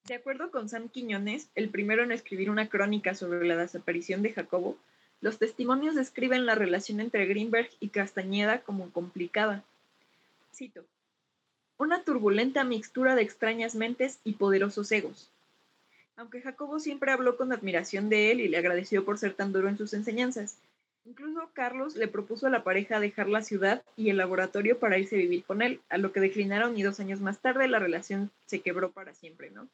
[0.06, 4.32] De acuerdo con Sam Quiñones, el primero en escribir una crónica sobre la desaparición de
[4.34, 4.78] Jacobo,
[5.20, 9.64] los testimonios describen la relación entre Greenberg y Castañeda como complicada.
[10.54, 10.84] Cito.
[11.78, 15.30] Una turbulenta mixtura de extrañas mentes y poderosos egos.
[16.16, 19.70] Aunque Jacobo siempre habló con admiración de él y le agradeció por ser tan duro
[19.70, 20.58] en sus enseñanzas,
[21.06, 25.16] incluso Carlos le propuso a la pareja dejar la ciudad y el laboratorio para irse
[25.16, 28.32] a vivir con él, a lo que declinaron y dos años más tarde la relación
[28.46, 29.68] se quebró para siempre, ¿no?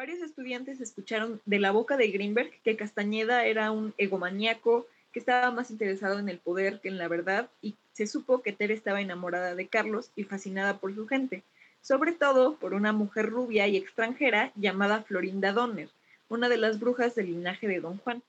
[0.00, 5.50] Varios estudiantes escucharon de la boca de Greenberg que Castañeda era un egomaníaco, que estaba
[5.50, 9.02] más interesado en el poder que en la verdad, y se supo que Tere estaba
[9.02, 11.42] enamorada de Carlos y fascinada por su gente,
[11.82, 15.90] sobre todo por una mujer rubia y extranjera llamada Florinda Donner,
[16.30, 18.22] una de las brujas del linaje de Don Juan.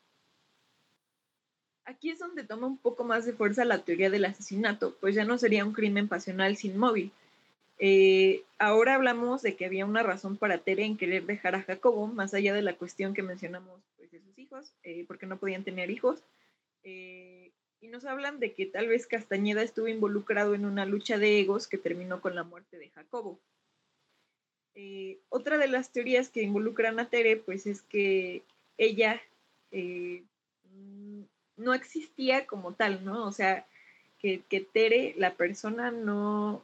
[1.85, 5.23] Aquí es donde toma un poco más de fuerza la teoría del asesinato, pues ya
[5.23, 7.13] no sería un crimen pasional sin móvil,
[7.83, 12.05] eh, ahora hablamos de que había una razón para Tere en querer dejar a Jacobo,
[12.05, 15.63] más allá de la cuestión que mencionamos pues, de sus hijos, eh, porque no podían
[15.63, 16.23] tener hijos.
[16.83, 21.39] Eh, y nos hablan de que tal vez Castañeda estuvo involucrado en una lucha de
[21.39, 23.39] egos que terminó con la muerte de Jacobo.
[25.29, 28.43] otra de las teorías que involucran a Tere, pues es que
[28.77, 29.19] ella
[31.57, 33.25] no existía como tal, ¿no?
[33.25, 33.65] O sea,
[34.19, 36.63] que, que Tere, la persona, no,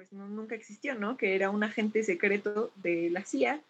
[0.00, 1.18] pues nunca existió, ¿no?
[1.18, 3.60] Que era un agente secreto de la CIA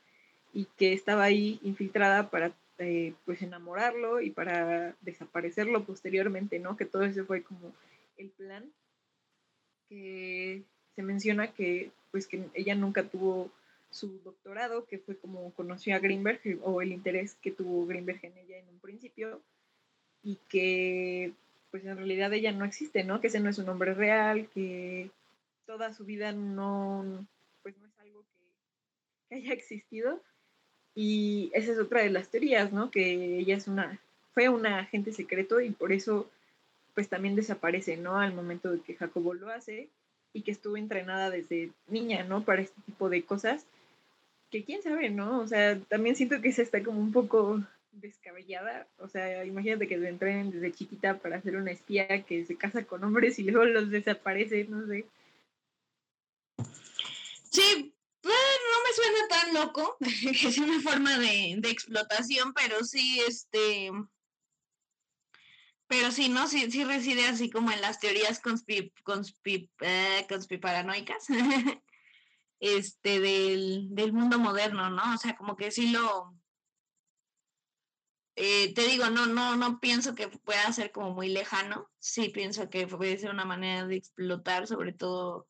[0.52, 6.76] y que estaba ahí infiltrada para eh, pues enamorarlo y para desaparecerlo posteriormente, ¿no?
[6.76, 7.72] Que todo eso fue como
[8.16, 8.64] el plan
[9.88, 10.62] que
[10.94, 13.50] se menciona que pues que ella nunca tuvo
[13.90, 18.38] su doctorado, que fue como conoció a Greenberg o el interés que tuvo Greenberg en
[18.38, 19.40] ella en un principio
[20.22, 21.32] y que
[21.72, 23.20] pues en realidad ella no existe, ¿no?
[23.20, 25.10] Que ese no es un nombre real, que
[25.70, 27.24] toda su vida no,
[27.62, 28.24] pues no es algo
[29.28, 30.20] que, haya existido.
[30.96, 32.90] Y esa es otra de las teorías, ¿no?
[32.90, 34.00] Que ella es una,
[34.35, 36.28] fue un agente secreto y por eso
[36.94, 38.18] pues también desaparece, ¿no?
[38.18, 39.88] Al momento de que Jacobo lo hace
[40.33, 42.44] y que estuvo entrenada desde niña, ¿no?
[42.44, 43.64] Para este tipo de cosas,
[44.50, 45.38] que quién sabe, ¿no?
[45.38, 49.98] O sea, también siento que se está como un poco descabellada, o sea, imagínate que
[49.98, 53.66] lo entrenen desde chiquita para ser una espía que se casa con hombres y luego
[53.66, 55.04] los desaparece, no sé.
[57.50, 59.96] Sí, pues, no me suena tan loco,
[60.40, 63.90] que es una forma de, explotación, pero sí, este,
[65.86, 66.46] pero sí, ¿no?
[66.46, 71.26] Sí, sí reside así como en las teorías conspi, conspi, eh, conspiparanoicas,
[72.60, 75.14] este, del, del mundo moderno, ¿no?
[75.14, 76.40] O sea, como que sí lo,
[78.42, 81.90] eh, te digo, no, no, no pienso que pueda ser como muy lejano.
[81.98, 85.49] Sí pienso que puede ser una manera de explotar, sobre todo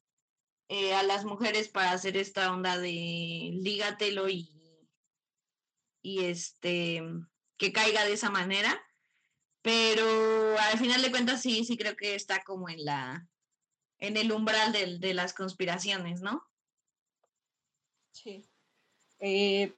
[0.72, 4.52] eh, a las mujeres para hacer esta onda de lígatelo y,
[6.00, 7.02] y este
[7.58, 8.80] que caiga de esa manera.
[9.62, 13.26] Pero al final de cuentas sí, sí creo que está como en la
[13.98, 16.42] en el umbral de, de las conspiraciones, ¿no?
[18.12, 18.44] Sí.
[19.18, 19.74] Eh,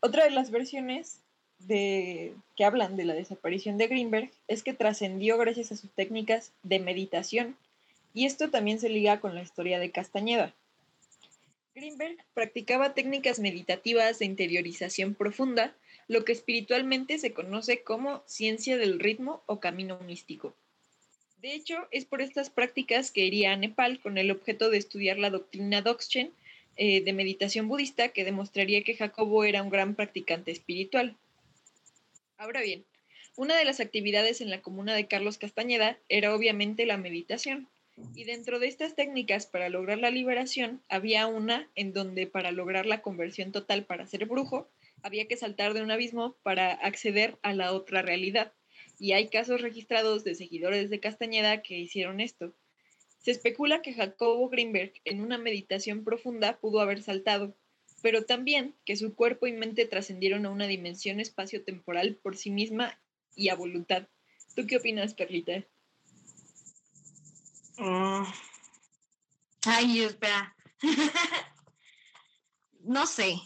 [0.00, 1.22] otra de las versiones
[1.58, 6.54] de, que hablan de la desaparición de Greenberg es que trascendió gracias a sus técnicas
[6.62, 7.58] de meditación,
[8.14, 10.54] y esto también se liga con la historia de Castañeda.
[11.74, 15.74] Greenberg practicaba técnicas meditativas de interiorización profunda,
[16.08, 20.54] lo que espiritualmente se conoce como ciencia del ritmo o camino místico.
[21.40, 25.18] De hecho, es por estas prácticas que iría a Nepal con el objeto de estudiar
[25.18, 26.32] la doctrina Dzogchen
[26.76, 31.16] eh, de meditación budista que demostraría que Jacobo era un gran practicante espiritual.
[32.36, 32.84] Ahora bien,
[33.36, 37.68] una de las actividades en la comuna de Carlos Castañeda era obviamente la meditación.
[38.14, 42.86] Y dentro de estas técnicas para lograr la liberación, había una en donde para lograr
[42.86, 44.70] la conversión total para ser brujo,
[45.02, 48.52] había que saltar de un abismo para acceder a la otra realidad.
[48.98, 52.54] Y hay casos registrados de seguidores de Castañeda que hicieron esto.
[53.18, 57.56] Se especula que Jacobo Greenberg en una meditación profunda pudo haber saltado,
[58.02, 63.00] pero también que su cuerpo y mente trascendieron a una dimensión espacio-temporal por sí misma
[63.36, 64.08] y a voluntad.
[64.54, 65.64] ¿Tú qué opinas, Perlita?
[67.80, 68.26] Mm.
[69.66, 70.54] Ay, espera.
[72.84, 73.40] no sé.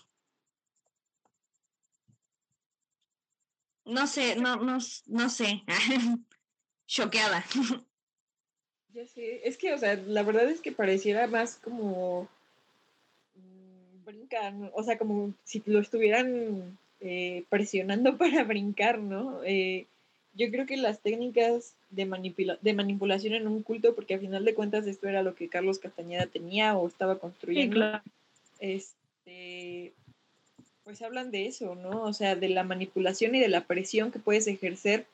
[3.84, 5.62] No sé, no, no, no sé.
[6.86, 7.44] Choqueada.
[8.92, 12.28] ya sé, es que, o sea, la verdad es que pareciera más como
[14.04, 19.44] brincan, o sea, como si lo estuvieran eh, presionando para brincar, ¿no?
[19.44, 19.86] Eh,
[20.34, 24.54] yo creo que las técnicas de, de manipulación en un culto, porque a final de
[24.54, 28.00] cuentas esto era lo que Carlos Castañeda tenía o estaba construyendo,
[28.58, 29.92] este,
[30.82, 32.02] pues hablan de eso, ¿no?
[32.02, 35.06] O sea, de la manipulación y de la presión que puedes ejercer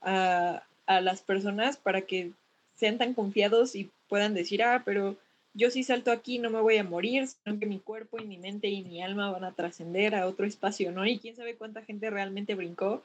[0.00, 2.32] a, a las personas para que
[2.76, 5.16] sean tan confiados y puedan decir, ah, pero
[5.54, 8.38] yo si salto aquí no me voy a morir, sino que mi cuerpo y mi
[8.38, 11.06] mente y mi alma van a trascender a otro espacio, ¿no?
[11.06, 13.04] Y quién sabe cuánta gente realmente brincó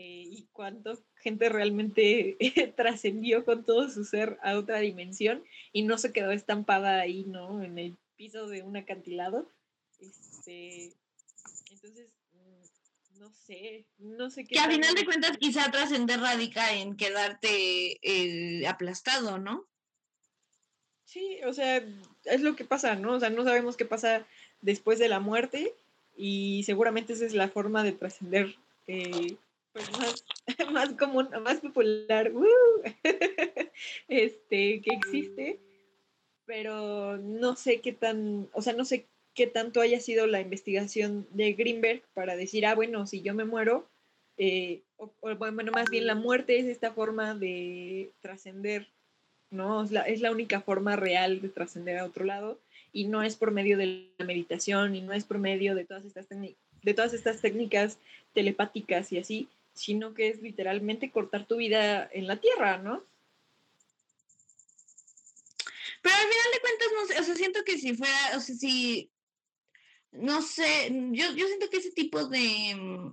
[0.00, 2.36] eh, y cuánta gente realmente
[2.76, 7.64] trascendió con todo su ser a otra dimensión y no se quedó estampada ahí, ¿no?
[7.64, 9.50] En el piso de un acantilado.
[9.98, 10.92] Este,
[11.72, 14.54] entonces, mm, no sé, no sé qué.
[14.54, 19.66] Que a final de cuentas quizá trascender radica en quedarte eh, aplastado, ¿no?
[21.06, 21.84] Sí, o sea,
[22.24, 23.14] es lo que pasa, ¿no?
[23.14, 24.24] O sea, no sabemos qué pasa
[24.60, 25.74] después de la muerte
[26.16, 28.54] y seguramente esa es la forma de trascender
[28.86, 29.36] eh,
[29.78, 30.24] pues más,
[30.72, 32.32] más común, más popular
[34.08, 35.60] este, que existe,
[36.44, 41.26] pero no sé qué tan, o sea, no sé qué tanto haya sido la investigación
[41.30, 43.88] de Greenberg para decir, ah, bueno, si yo me muero,
[44.36, 48.88] eh, o, bueno, más bien la muerte es esta forma de trascender
[49.50, 49.82] ¿no?
[49.82, 52.58] Es la, es la única forma real de trascender a otro lado
[52.92, 56.04] y no es por medio de la meditación y no es por medio de todas
[56.04, 57.98] estas, de todas estas técnicas
[58.34, 63.04] telepáticas y así, sino que es literalmente cortar tu vida en la tierra, ¿no?
[66.02, 68.54] Pero al final de cuentas, no sé, o sea, siento que si fuera, o sea,
[68.54, 69.10] si,
[70.12, 73.12] no sé, yo, yo siento que ese tipo de,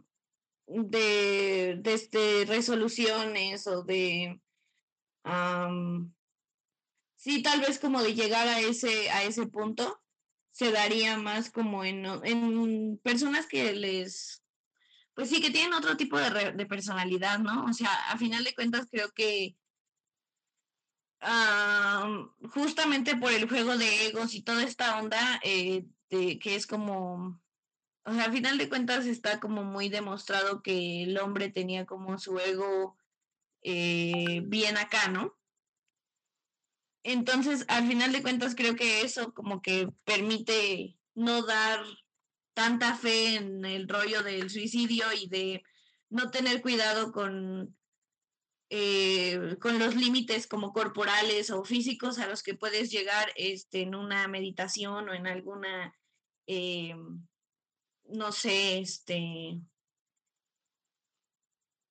[0.68, 4.40] de, de, este, resoluciones o de,
[7.16, 10.02] sí, tal vez como de llegar a ese, a ese punto,
[10.52, 14.45] se daría más como en, en personas que les,
[15.16, 17.66] pues sí, que tienen otro tipo de, de personalidad, ¿no?
[17.66, 19.56] O sea, a final de cuentas creo que
[22.52, 27.42] justamente por el juego de egos y toda esta onda, eh, que es como,
[28.04, 32.18] o sea, a final de cuentas está como muy demostrado que el hombre tenía como
[32.20, 32.98] su ego
[33.62, 35.36] eh, bien acá, ¿no?
[37.04, 41.80] Entonces, al final de cuentas, creo que eso como que permite no dar
[42.56, 45.64] tanta fe en el rollo del suicidio y de
[46.10, 47.78] no tener cuidado con,
[48.70, 53.94] eh, con los límites como corporales o físicos a los que puedes llegar este, en
[53.94, 55.94] una meditación o en alguna,
[56.48, 56.96] eh,
[58.06, 59.60] no sé, este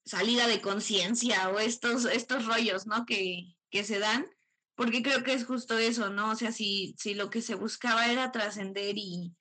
[0.06, 3.06] salida de conciencia o estos, estos rollos, ¿no?
[3.06, 4.26] Que, que se dan
[4.74, 6.30] porque creo que es justo eso, ¿no?
[6.30, 9.34] O sea, si, si lo que se buscaba era trascender y,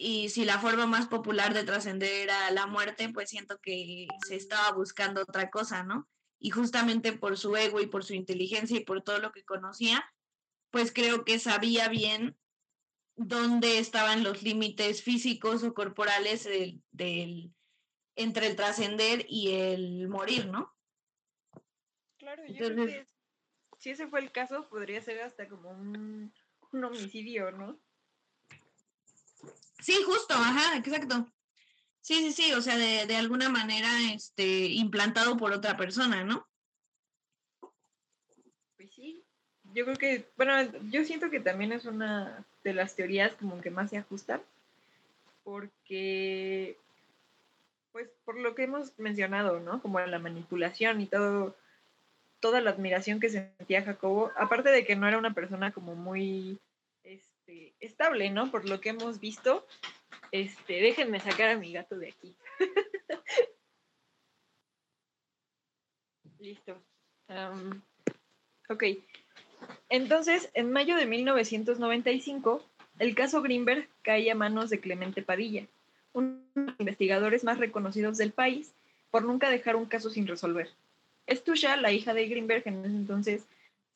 [0.00, 4.36] y si la forma más popular de trascender era la muerte, pues siento que se
[4.36, 6.08] estaba buscando otra cosa, ¿no?
[6.38, 10.08] Y justamente por su ego y por su inteligencia y por todo lo que conocía,
[10.70, 12.38] pues creo que sabía bien
[13.16, 16.44] dónde estaban los límites físicos o corporales
[16.92, 17.52] del,
[18.14, 20.76] entre el trascender y el morir, ¿no?
[22.18, 23.06] Claro, yo creo que
[23.78, 26.32] si ese fue el caso, podría ser hasta como un,
[26.70, 27.80] un homicidio, ¿no?
[29.78, 31.30] Sí, justo, ajá, exacto.
[32.00, 36.46] Sí, sí, sí, o sea, de, de alguna manera este, implantado por otra persona, ¿no?
[38.76, 39.22] Pues sí,
[39.74, 40.52] yo creo que, bueno,
[40.90, 44.40] yo siento que también es una de las teorías como que más se ajustan,
[45.44, 46.76] porque,
[47.92, 49.82] pues, por lo que hemos mencionado, ¿no?
[49.82, 51.56] Como la manipulación y todo,
[52.40, 56.58] toda la admiración que sentía Jacobo, aparte de que no era una persona como muy
[57.48, 58.50] este, estable, ¿no?
[58.50, 59.66] Por lo que hemos visto.
[60.32, 62.36] Este, déjenme sacar a mi gato de aquí.
[66.38, 66.80] Listo.
[68.68, 68.84] ok.
[69.88, 72.62] Entonces, en mayo de 1995,
[72.98, 75.66] el caso Greenberg cae a manos de Clemente Padilla,
[76.12, 78.72] uno de los investigadores más reconocidos del país,
[79.10, 80.68] por nunca dejar un caso sin resolver.
[81.26, 83.46] Estusha, la hija de Greenberg, en ese entonces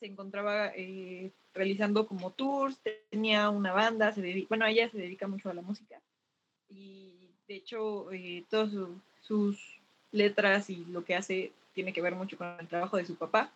[0.00, 2.78] se encontraba eh, realizando como tours,
[3.10, 6.00] tenía una banda, se bueno, ella se dedica mucho a la música
[6.68, 8.70] y de hecho eh, todas
[9.22, 9.58] sus
[10.12, 13.50] letras y lo que hace tiene que ver mucho con el trabajo de su papá.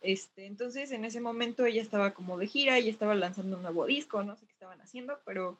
[0.00, 3.86] Este, entonces en ese momento ella estaba como de gira y estaba lanzando un nuevo
[3.86, 5.58] disco, no sé qué estaban haciendo, pero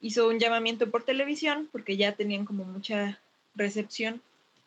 [0.00, 3.18] hizo un llamamiento por televisión porque ya tenían como mucha
[3.54, 4.20] recepción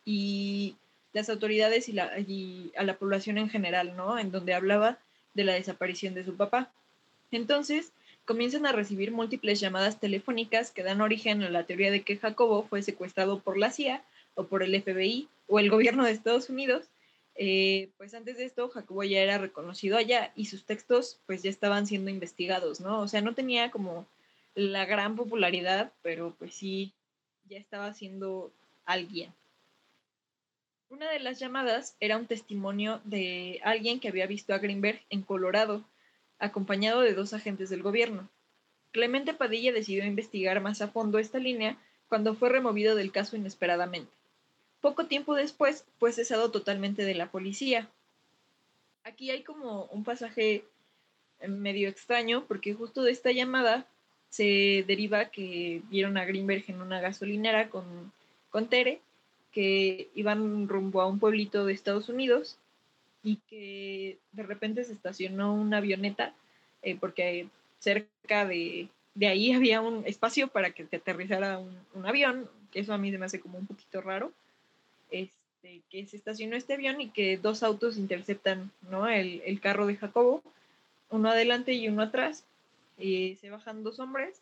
[0.06, 0.76] y
[1.14, 4.18] las autoridades y, la, y a la población en general, ¿no?
[4.18, 4.98] En donde hablaba
[5.34, 6.72] de la desaparición de su papá.
[7.32, 7.94] Entonces,
[8.26, 12.64] comienzan a recibir múltiples llamadas telefónicas que dan origen a la teoría de que Jacobo
[12.64, 14.04] fue secuestrado por la CIA
[14.36, 16.90] o por el FBI o el gobierno de Estados Unidos.
[17.36, 21.50] Eh, pues antes de esto, Jacobo ya era reconocido allá y sus textos pues ya
[21.50, 23.00] estaban siendo investigados, ¿no?
[23.00, 24.06] O sea, no tenía como
[24.54, 26.94] la gran popularidad, pero pues sí,
[27.48, 28.52] ya estaba siendo
[28.86, 29.34] alguien.
[30.92, 35.22] Una de las llamadas era un testimonio de alguien que había visto a Greenberg en
[35.22, 35.86] Colorado,
[36.38, 38.28] acompañado de dos agentes del gobierno.
[38.92, 41.78] Clemente Padilla decidió investigar más a fondo esta línea
[42.10, 44.12] cuando fue removido del caso inesperadamente.
[44.82, 47.90] Poco tiempo después fue cesado totalmente de la policía.
[49.06, 50.66] Aquí hay como un pasaje
[51.48, 53.88] medio extraño porque justo de esta llamada
[54.30, 58.12] se deriva que vieron a Greenberg en una gasolinera con,
[58.50, 59.00] con Tere
[59.52, 62.58] que iban rumbo a un pueblito de Estados Unidos
[63.24, 66.34] y que de repente se estacionó una avioneta
[66.82, 67.48] eh, porque
[67.80, 68.90] cerca de,
[69.22, 73.26] ahí había un espacio para que te aterrizara un, avión, que eso a mí me
[73.26, 74.32] hace como un poquito raro,
[75.12, 79.08] este, que se estacionó este avión y que dos autos interceptan ¿no?
[79.08, 80.42] el, el carro de Jacobo,
[81.10, 82.46] uno adelante y uno atrás,
[82.98, 84.42] y se bajan dos hombres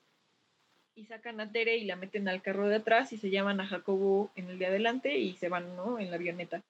[0.99, 3.67] y sacan a Tere y la meten al carro de atrás y se llaman a
[3.67, 5.97] Jacobo en el de adelante y se van, ¿no?
[5.97, 6.61] En la avioneta.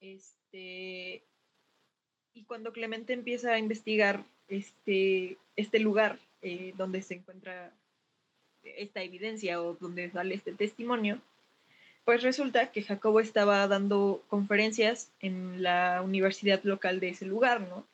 [0.00, 1.22] Este,
[2.32, 7.72] y cuando Clemente empieza a investigar este, este lugar eh, donde se encuentra
[8.62, 11.20] esta evidencia o donde sale este testimonio,
[12.04, 17.84] pues resulta que Jacobo estaba dando conferencias en la universidad local de ese lugar, ¿no?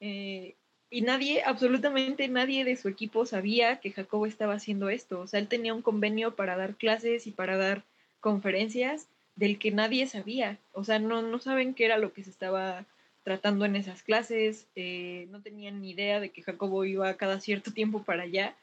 [0.00, 0.56] Eh,
[0.90, 5.20] y nadie, absolutamente nadie de su equipo sabía que Jacobo estaba haciendo esto.
[5.20, 7.84] O sea, él tenía un convenio para dar clases y para dar
[8.20, 10.58] conferencias del que nadie sabía.
[10.72, 12.86] O sea, no, no saben qué era lo que se estaba
[13.26, 17.72] tratando en esas clases, eh, no tenían ni idea de que Jacobo iba cada cierto
[17.72, 18.54] tiempo para allá.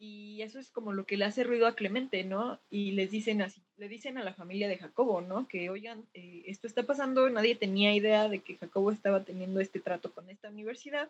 [0.00, 2.60] Y eso es como lo que le hace ruido a Clemente, ¿no?
[2.70, 5.48] Y les dicen así, le dicen a la familia de Jacobo, ¿no?
[5.48, 9.80] Que oigan, eh, esto está pasando, nadie tenía idea de que Jacobo estaba teniendo este
[9.80, 11.08] trato con esta universidad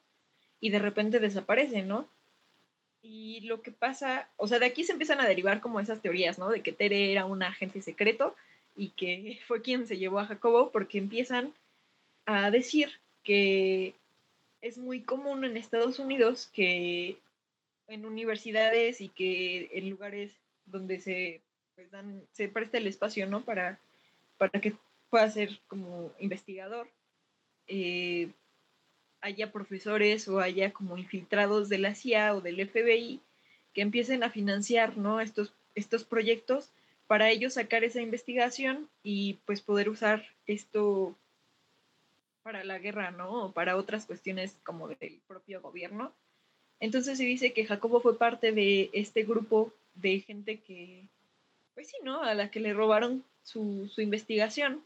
[0.60, 2.08] y de repente desaparece, ¿no?
[3.02, 6.38] Y lo que pasa, o sea, de aquí se empiezan a derivar como esas teorías,
[6.38, 6.48] ¿no?
[6.48, 8.34] De que Tere era un agente secreto
[8.74, 11.52] y que fue quien se llevó a Jacobo porque empiezan
[12.24, 12.90] a decir
[13.22, 13.94] que
[14.62, 17.18] es muy común en Estados Unidos que
[17.88, 20.32] en universidades y que en lugares
[20.66, 21.40] donde se,
[21.74, 23.42] pues, dan, se presta el espacio, ¿no?
[23.42, 23.80] Para,
[24.36, 24.74] para que
[25.10, 26.88] pueda ser como investigador,
[27.66, 28.30] eh,
[29.20, 33.20] haya profesores o haya como infiltrados de la CIA o del FBI
[33.72, 35.20] que empiecen a financiar, ¿no?
[35.20, 36.70] Estos, estos proyectos
[37.06, 41.16] para ellos sacar esa investigación y pues poder usar esto
[42.42, 43.46] para la guerra, ¿no?
[43.46, 46.12] O para otras cuestiones como del propio gobierno
[46.80, 51.04] Entonces se dice que Jacobo fue parte de este grupo de gente que,
[51.74, 52.22] pues sí, ¿no?
[52.22, 54.82] A la que le robaron su, su investigación.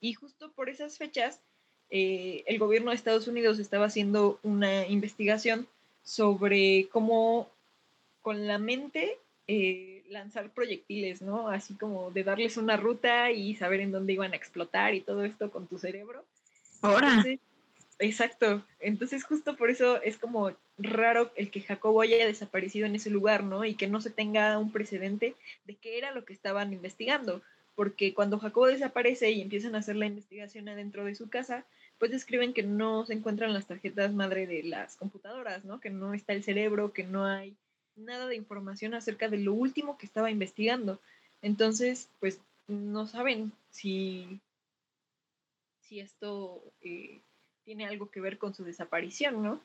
[0.00, 1.40] Y justo por esas fechas,
[1.90, 5.66] eh, el gobierno de Estados Unidos estaba haciendo una investigación
[6.02, 7.50] sobre cómo
[8.22, 11.48] con la mente eh, lanzar proyectiles, ¿no?
[11.48, 15.24] Así como de darles una ruta y saber en dónde iban a explotar y todo
[15.24, 16.24] esto con tu cerebro.
[16.82, 17.24] Ahora.
[18.00, 18.64] Exacto.
[18.80, 23.44] Entonces justo por eso es como raro el que Jacobo haya desaparecido en ese lugar,
[23.44, 23.64] ¿no?
[23.64, 25.36] Y que no se tenga un precedente
[25.66, 27.42] de qué era lo que estaban investigando.
[27.76, 31.64] Porque cuando Jacobo desaparece y empiezan a hacer la investigación adentro de su casa,
[31.98, 35.80] pues describen que no se encuentran las tarjetas madre de las computadoras, ¿no?
[35.80, 37.54] Que no está el cerebro, que no hay
[37.96, 40.98] nada de información acerca de lo último que estaba investigando.
[41.42, 44.40] Entonces, pues no saben si,
[45.80, 47.20] si esto eh,
[47.70, 49.64] tiene algo que ver con su desaparición, ¿no?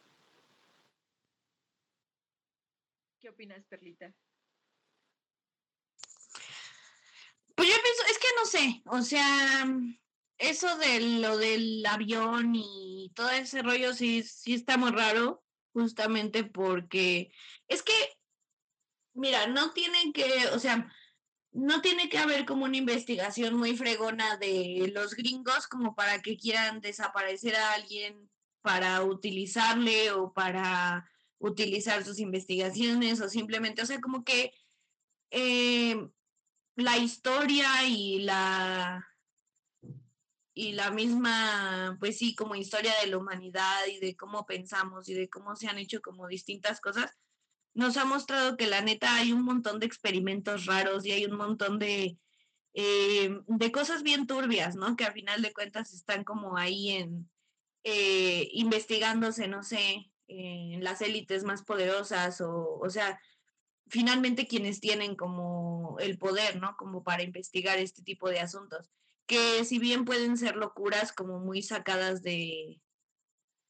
[3.19, 4.13] ¿Qué opinas, Perlita?
[7.55, 9.65] Pues yo pienso, es que no sé, o sea,
[10.37, 15.43] eso de lo del avión y todo ese rollo sí, sí está muy raro,
[15.73, 17.31] justamente porque
[17.67, 18.19] es que,
[19.15, 20.93] mira, no tiene que, o sea,
[21.55, 26.35] no tiene que haber como una investigación muy fregona de los gringos como para que
[26.35, 28.29] quieran desaparecer a alguien
[28.61, 34.53] para utilizarle o para utilizar sus investigaciones o simplemente, o sea, como que
[35.31, 36.09] eh,
[36.75, 39.07] la historia y la
[40.53, 45.13] y la misma, pues sí, como historia de la humanidad y de cómo pensamos y
[45.13, 47.11] de cómo se han hecho como distintas cosas,
[47.75, 51.37] nos ha mostrado que la neta hay un montón de experimentos raros y hay un
[51.37, 52.17] montón de,
[52.73, 54.95] eh, de cosas bien turbias, ¿no?
[54.95, 57.29] Que al final de cuentas están como ahí en
[57.83, 63.19] eh, investigándose, no sé, en las élites más poderosas o, o sea,
[63.87, 66.75] finalmente quienes tienen como el poder, ¿no?
[66.77, 68.89] Como para investigar este tipo de asuntos
[69.25, 72.81] que si bien pueden ser locuras como muy sacadas de,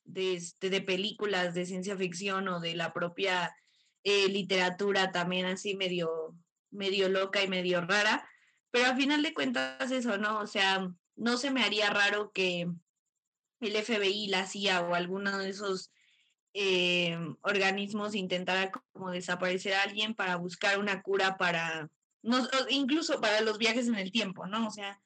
[0.03, 3.55] de, este, de películas de ciencia ficción o de la propia
[4.05, 6.37] eh, literatura también así medio,
[6.69, 8.29] medio loca y medio rara,
[8.69, 10.39] pero al final de cuentas eso, ¿no?
[10.39, 12.69] O sea, no se me haría raro que
[13.61, 15.91] el FBI, la CIA o alguno de esos
[16.53, 21.89] eh, organismos intentara como desaparecer a alguien para buscar una cura para,
[22.69, 24.67] incluso para los viajes en el tiempo, ¿no?
[24.67, 25.01] O sea,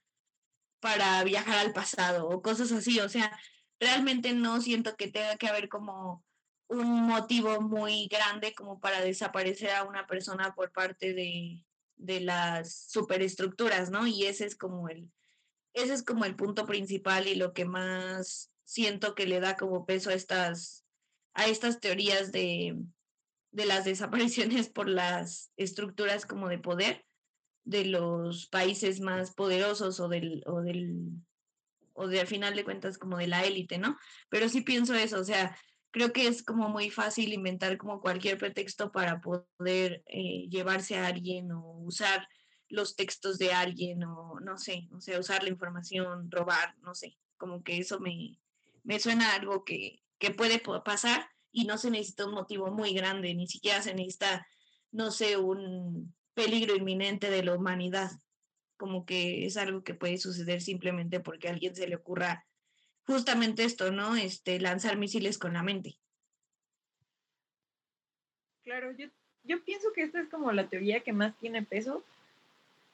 [0.81, 2.99] para viajar al pasado o cosas así.
[2.99, 3.31] O sea,
[3.79, 6.25] realmente no siento que tenga que haber como
[6.69, 11.65] un motivo muy grande como para desaparecer a una persona por parte de,
[11.97, 14.07] de las superestructuras, ¿no?
[14.07, 15.11] Y ese es como el,
[15.73, 19.85] ese es como el punto principal y lo que más siento que le da como
[19.85, 20.85] peso a estas,
[21.33, 22.77] a estas teorías de,
[23.51, 27.05] de las desapariciones por las estructuras como de poder
[27.63, 31.09] de los países más poderosos o del, o del,
[31.93, 33.97] o de al final de cuentas como de la élite, ¿no?
[34.29, 35.55] Pero sí pienso eso, o sea,
[35.91, 41.07] creo que es como muy fácil inventar como cualquier pretexto para poder eh, llevarse a
[41.07, 42.27] alguien o usar
[42.67, 47.17] los textos de alguien o no sé, o sea, usar la información, robar, no sé,
[47.37, 48.39] como que eso me,
[48.83, 53.33] me suena algo que, que puede pasar y no se necesita un motivo muy grande,
[53.33, 54.47] ni siquiera se necesita,
[54.91, 58.11] no sé, un, peligro inminente de la humanidad,
[58.77, 62.47] como que es algo que puede suceder simplemente porque a alguien se le ocurra
[63.09, 64.15] justamente esto, ¿no?
[64.15, 65.95] Este, lanzar misiles con la mente.
[68.63, 69.07] Claro, yo,
[69.43, 72.03] yo pienso que esta es como la teoría que más tiene peso,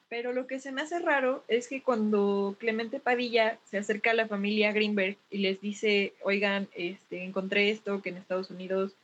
[0.07, 4.13] pero lo que se me hace raro es que cuando Clemente Padilla se acerca a
[4.13, 8.95] la familia Greenberg y les dice, oigan, este, encontré esto que en Estados Unidos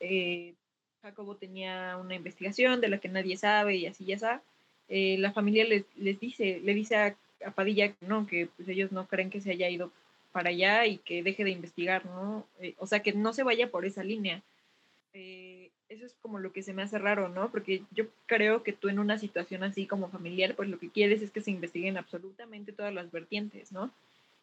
[0.00, 0.54] eh,
[1.02, 4.42] Jacobo tenía una investigación de la que nadie sabe y así ya está.
[4.88, 7.16] Eh, la familia les, les, dice, le dice a,
[7.54, 9.92] Padilla que no, que pues ellos no creen que se haya ido
[10.36, 12.46] para allá y que deje de investigar, ¿no?
[12.60, 14.42] Eh, o sea, que no se vaya por esa línea.
[15.14, 17.50] Eh, eso es como lo que se me hace raro, ¿no?
[17.50, 21.22] Porque yo creo que tú en una situación así como familiar, pues lo que quieres
[21.22, 23.90] es que se investiguen absolutamente todas las vertientes, ¿no?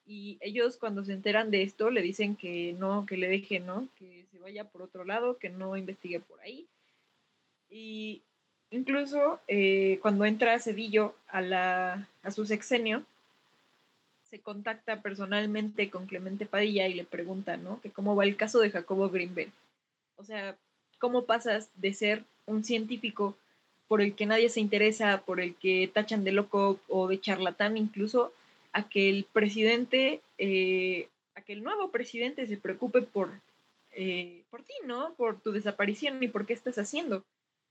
[0.06, 3.88] y ellos cuando se enteran de esto le dicen que no, que le deje, ¿no?
[3.98, 6.68] Que se vaya por otro lado, que no investigue por ahí.
[7.70, 8.22] Y
[8.70, 13.06] incluso eh, cuando entra Cedillo a, la, a su sexenio,
[14.34, 17.80] se contacta personalmente con Clemente Padilla y le pregunta, ¿no?
[17.82, 19.52] Que cómo va el caso de Jacobo Greenberg.
[20.16, 20.58] O sea,
[20.98, 23.38] ¿cómo pasas de ser un científico
[23.88, 27.78] por el que nadie se interesa, por el que tachan de loco o de charlatán
[27.78, 28.34] incluso,
[28.72, 33.30] a que el presidente, eh, a que el nuevo presidente se preocupe por
[33.92, 35.14] eh, por ti, ¿no?
[35.14, 37.24] Por tu desaparición y por qué estás haciendo.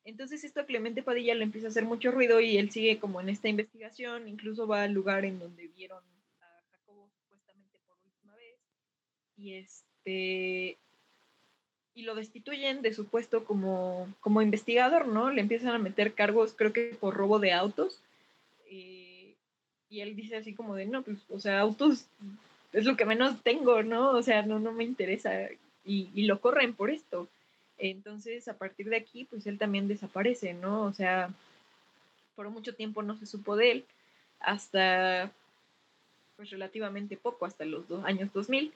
[0.05, 3.21] Entonces esto a Clemente Padilla le empieza a hacer mucho ruido y él sigue como
[3.21, 6.05] en esta investigación, incluso va al lugar en donde vieron
[6.41, 8.59] a Jacobo supuestamente por última vez
[9.37, 10.77] y este
[11.95, 15.31] y lo destituyen de su puesto como, como investigador, ¿no?
[15.31, 18.01] Le empiezan a meter cargos, creo que por robo de autos.
[19.91, 22.07] Y él dice así como de, no, pues, o sea, autos
[22.73, 24.13] es lo que menos tengo, ¿no?
[24.13, 25.51] O sea, no, no me interesa.
[25.85, 27.29] Y, y lo corren por esto.
[27.77, 30.85] Entonces, a partir de aquí, pues él también desaparece, ¿no?
[30.85, 31.29] O sea,
[32.35, 33.85] por mucho tiempo no se supo de él,
[34.41, 35.31] hasta,
[36.37, 38.73] pues relativamente poco, hasta los dos, años 2000.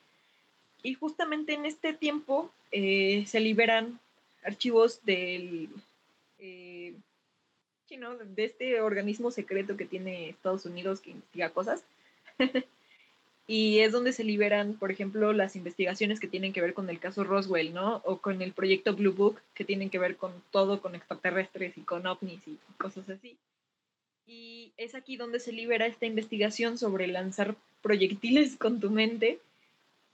[0.86, 3.98] Y justamente en este tiempo eh, se liberan
[4.44, 5.68] archivos del,
[6.38, 6.94] eh,
[7.90, 11.82] de este organismo secreto que tiene Estados Unidos que investiga cosas.
[13.48, 17.00] y es donde se liberan, por ejemplo, las investigaciones que tienen que ver con el
[17.00, 18.00] caso Roswell, ¿no?
[18.04, 21.80] O con el proyecto Blue Book, que tienen que ver con todo, con extraterrestres y
[21.80, 23.36] con ovnis y cosas así.
[24.24, 29.40] Y es aquí donde se libera esta investigación sobre lanzar proyectiles con tu mente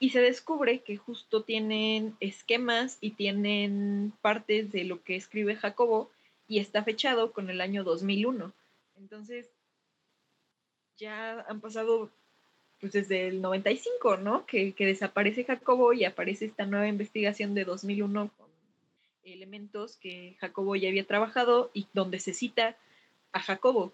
[0.03, 6.11] y se descubre que justo tienen esquemas y tienen partes de lo que escribe Jacobo
[6.49, 8.53] y está fechado con el año 2001.
[8.97, 9.49] Entonces,
[10.99, 12.11] ya han pasado
[12.81, 14.45] pues desde el 95, ¿no?
[14.45, 18.51] Que, que, desaparece Jacobo y aparece esta nueva investigación de 2001 con
[19.23, 22.77] elementos que Jacobo ya había trabajado y donde se cita
[23.31, 23.93] a Jacobo.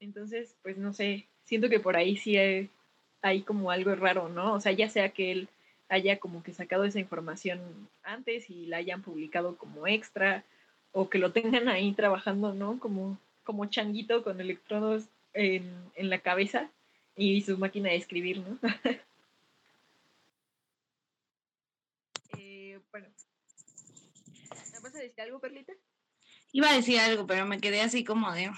[0.00, 2.70] Entonces, pues no sé, siento que por ahí sí hay,
[3.22, 4.54] hay como algo raro, ¿no?
[4.54, 5.48] O sea, ya sea que él
[5.88, 10.44] haya como que sacado esa información antes y la hayan publicado como extra,
[10.92, 12.78] o que lo tengan ahí trabajando, ¿no?
[12.78, 16.70] Como, como changuito con electrodos en, en la cabeza
[17.16, 18.58] y su máquina de escribir, ¿no?
[22.38, 23.08] eh, bueno.
[24.82, 25.72] ¿Vas a decir algo, Perlita?
[26.52, 28.50] Iba a decir algo, pero me quedé así como de...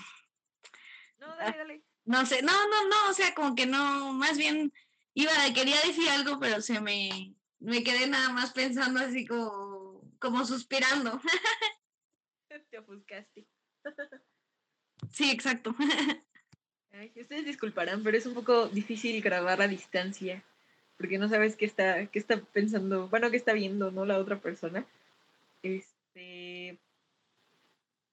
[1.19, 1.83] No, dale, dale.
[2.11, 4.73] No sé, no, no, no, o sea, como que no, más bien
[5.15, 10.45] iba, quería decir algo, pero se me, me quedé nada más pensando así como, como
[10.45, 11.21] suspirando.
[12.71, 13.47] Te ofuscaste.
[15.13, 15.75] Sí, exacto.
[17.17, 20.45] ustedes disculparán, pero es un poco difícil grabar a distancia,
[20.99, 24.05] porque no sabes qué está, qué está pensando, bueno, qué está viendo, ¿no?
[24.05, 24.85] La otra persona.
[25.63, 26.79] Este.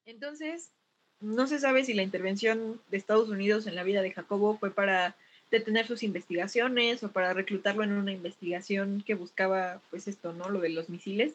[0.05, 0.71] Entonces,
[1.20, 4.72] no se sabe si la intervención de Estados Unidos en la vida de Jacobo fue
[4.72, 5.15] para
[5.49, 10.49] detener sus investigaciones o para reclutarlo en una investigación que buscaba, pues esto, ¿no?
[10.49, 11.34] Lo de los misiles.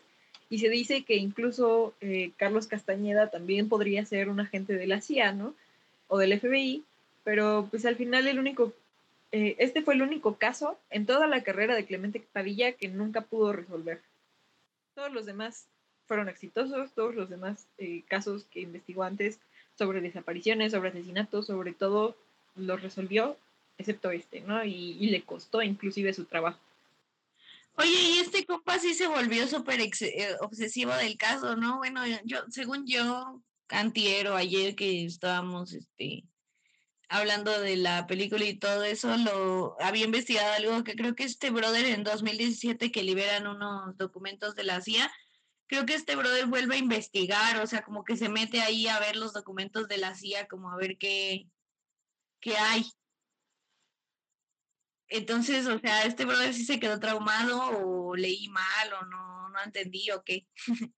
[0.50, 5.00] Y se dice que incluso eh, Carlos Castañeda también podría ser un agente de la
[5.00, 5.54] CIA, ¿no?
[6.08, 6.84] O del FBI,
[7.24, 8.74] pero pues al final el único,
[9.32, 13.22] eh, este fue el único caso en toda la carrera de Clemente Padilla que nunca
[13.22, 14.02] pudo resolver.
[14.94, 15.66] Todos los demás
[16.06, 19.38] fueron exitosos, todos los demás eh, casos que investigó antes
[19.76, 22.16] sobre desapariciones, sobre asesinatos, sobre todo
[22.56, 23.36] lo resolvió,
[23.78, 24.64] excepto este, ¿no?
[24.64, 26.60] Y, le costó inclusive su trabajo.
[27.76, 31.78] Oye, y este compa sí se volvió súper eh, obsesivo del caso, ¿no?
[31.78, 36.24] Bueno, yo, según yo, antiero, ayer que estábamos, este,
[37.08, 41.50] hablando de la película y todo eso, lo había investigado algo que creo que este
[41.50, 45.10] brother en 2017 que liberan unos documentos de la CIA,
[45.72, 49.00] creo que este brother vuelve a investigar, o sea, como que se mete ahí a
[49.00, 51.46] ver los documentos de la CIA, como a ver qué,
[52.40, 52.84] qué hay.
[55.08, 59.62] Entonces, o sea, este brother sí se quedó traumado o leí mal o no, no
[59.64, 60.46] entendí o qué.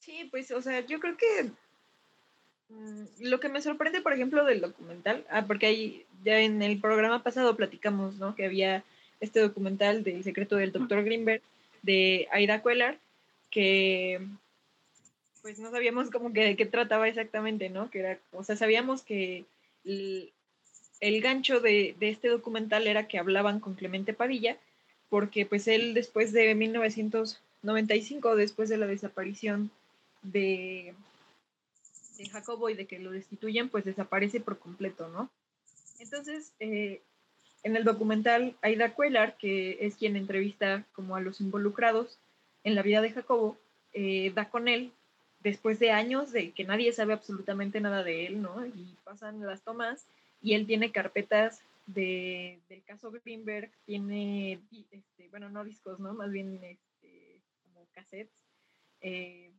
[0.00, 1.50] Sí, pues, o sea, yo creo que
[2.68, 6.80] mm, lo que me sorprende, por ejemplo, del documental, ah, porque ahí ya en el
[6.80, 8.36] programa pasado platicamos, ¿no?
[8.36, 8.84] Que había
[9.18, 11.42] este documental del secreto del doctor Greenberg
[11.82, 13.00] de Aida Cuellar,
[13.56, 14.20] que
[15.40, 17.88] pues no sabíamos como que de qué trataba exactamente, ¿no?
[17.88, 19.46] Que era, o sea, sabíamos que
[19.82, 20.30] el,
[21.22, 24.58] gancho de, este documental era que hablaban con Clemente Padilla,
[25.08, 29.70] porque pues él después de 1995, después de la desaparición
[30.20, 30.94] de,
[32.18, 35.30] de Jacobo y de que lo destituyen, pues desaparece por completo, ¿no?
[35.98, 37.00] Entonces, eh,
[37.62, 42.18] en el documental, Aida Cuellar, que es quien entrevista como a los involucrados,
[42.66, 43.56] en la vida de Jacobo,
[43.92, 44.90] eh, da con él
[45.38, 48.66] después de años de que nadie sabe absolutamente nada de él, ¿no?
[48.66, 50.04] Y pasan las tomas
[50.42, 54.58] y él tiene carpetas de, del caso Greenberg, tiene,
[54.90, 56.12] este, bueno, no discos, ¿no?
[56.12, 58.34] Más bien este, como cassettes
[59.00, 59.52] eh,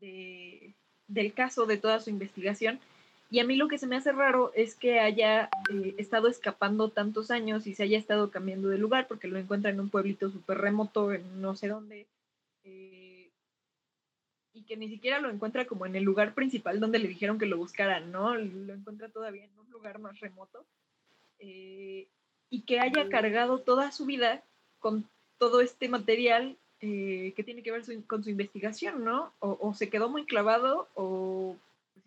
[0.00, 0.74] de,
[1.06, 2.80] del caso, de toda su investigación.
[3.28, 6.90] Y a mí lo que se me hace raro es que haya eh, estado escapando
[6.90, 10.30] tantos años y se haya estado cambiando de lugar, porque lo encuentra en un pueblito
[10.30, 12.06] súper remoto, en no sé dónde,
[12.62, 13.30] eh,
[14.52, 17.46] y que ni siquiera lo encuentra como en el lugar principal donde le dijeron que
[17.46, 18.36] lo buscaran, ¿no?
[18.36, 20.64] Lo encuentra todavía en un lugar más remoto.
[21.38, 22.06] Eh,
[22.48, 24.42] y que haya cargado toda su vida
[24.78, 25.04] con
[25.36, 29.32] todo este material que tiene que ver con su investigación, ¿no?
[29.40, 31.56] o se quedó muy clavado o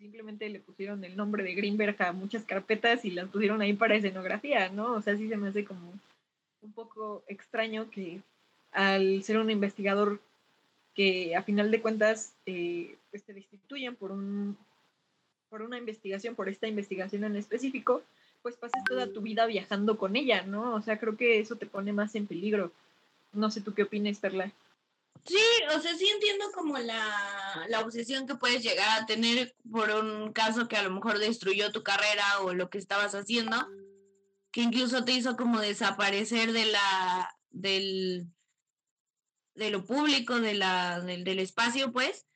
[0.00, 3.94] simplemente le pusieron el nombre de Greenberg a muchas carpetas y las pusieron ahí para
[3.94, 4.94] escenografía, ¿no?
[4.94, 5.92] O sea, sí se me hace como
[6.62, 8.20] un poco extraño que
[8.72, 10.20] al ser un investigador
[10.94, 14.56] que a final de cuentas eh, pues te destituyen por un
[15.50, 18.02] por una investigación, por esta investigación en específico,
[18.40, 20.76] pues pases toda tu vida viajando con ella, ¿no?
[20.76, 22.70] O sea, creo que eso te pone más en peligro.
[23.32, 24.52] No sé tú qué opinas, Perla.
[25.26, 25.38] Sí,
[25.76, 30.32] o sea, sí entiendo como la, la, obsesión que puedes llegar a tener por un
[30.32, 33.56] caso que a lo mejor destruyó tu carrera o lo que estabas haciendo,
[34.50, 38.28] que incluso te hizo como desaparecer de la, del,
[39.54, 42.26] de lo público, de la, del, del espacio, pues.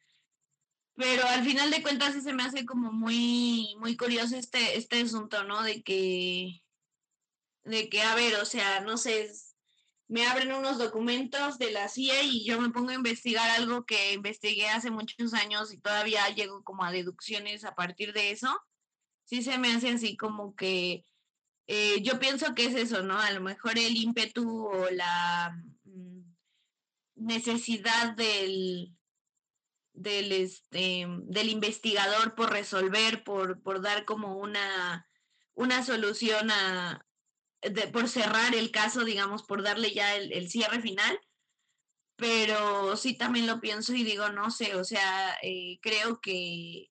[0.96, 5.00] Pero al final de cuentas sí se me hace como muy, muy curioso este, este
[5.00, 5.62] asunto, ¿no?
[5.62, 6.62] De que,
[7.64, 9.32] de que, a ver, o sea, no sé,
[10.08, 14.12] me abren unos documentos de la CIA y yo me pongo a investigar algo que
[14.12, 18.54] investigué hace muchos años y todavía llego como a deducciones a partir de eso,
[19.24, 21.04] sí se me hace así como que
[21.66, 23.18] eh, yo pienso que es eso, ¿no?
[23.18, 26.20] A lo mejor el ímpetu o la mm,
[27.14, 28.94] necesidad del,
[29.94, 35.08] del, este, del investigador por resolver, por, por dar como una,
[35.54, 37.06] una solución a,
[37.92, 41.18] por cerrar el caso, digamos, por darle ya el, cierre final.
[42.16, 46.90] Pero sí también lo pienso y digo, no sé, o sea, eh, creo que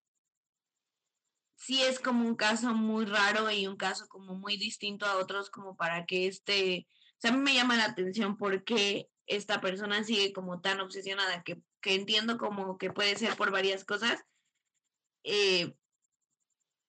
[1.55, 5.49] sí es como un caso muy raro y un caso como muy distinto a otros
[5.49, 10.03] como para que este, o sea, a mí me llama la atención porque esta persona
[10.03, 14.25] sigue como tan obsesionada que, que entiendo como que puede ser por varias cosas,
[15.23, 15.73] eh,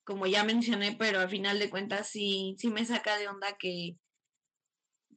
[0.04, 3.96] como ya mencioné, pero al final de cuentas sí, sí me saca de onda que,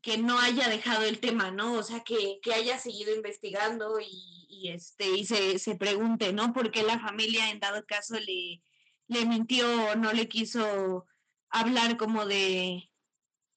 [0.02, 1.74] que no haya dejado el tema, ¿no?
[1.74, 6.54] O sea, que, haya seguido investigando y, este, y se, se, pregunte, ¿no?
[6.54, 8.62] ¿Por qué la familia en dado caso le,
[9.08, 11.06] le mintió o no le quiso
[11.50, 12.90] hablar como de,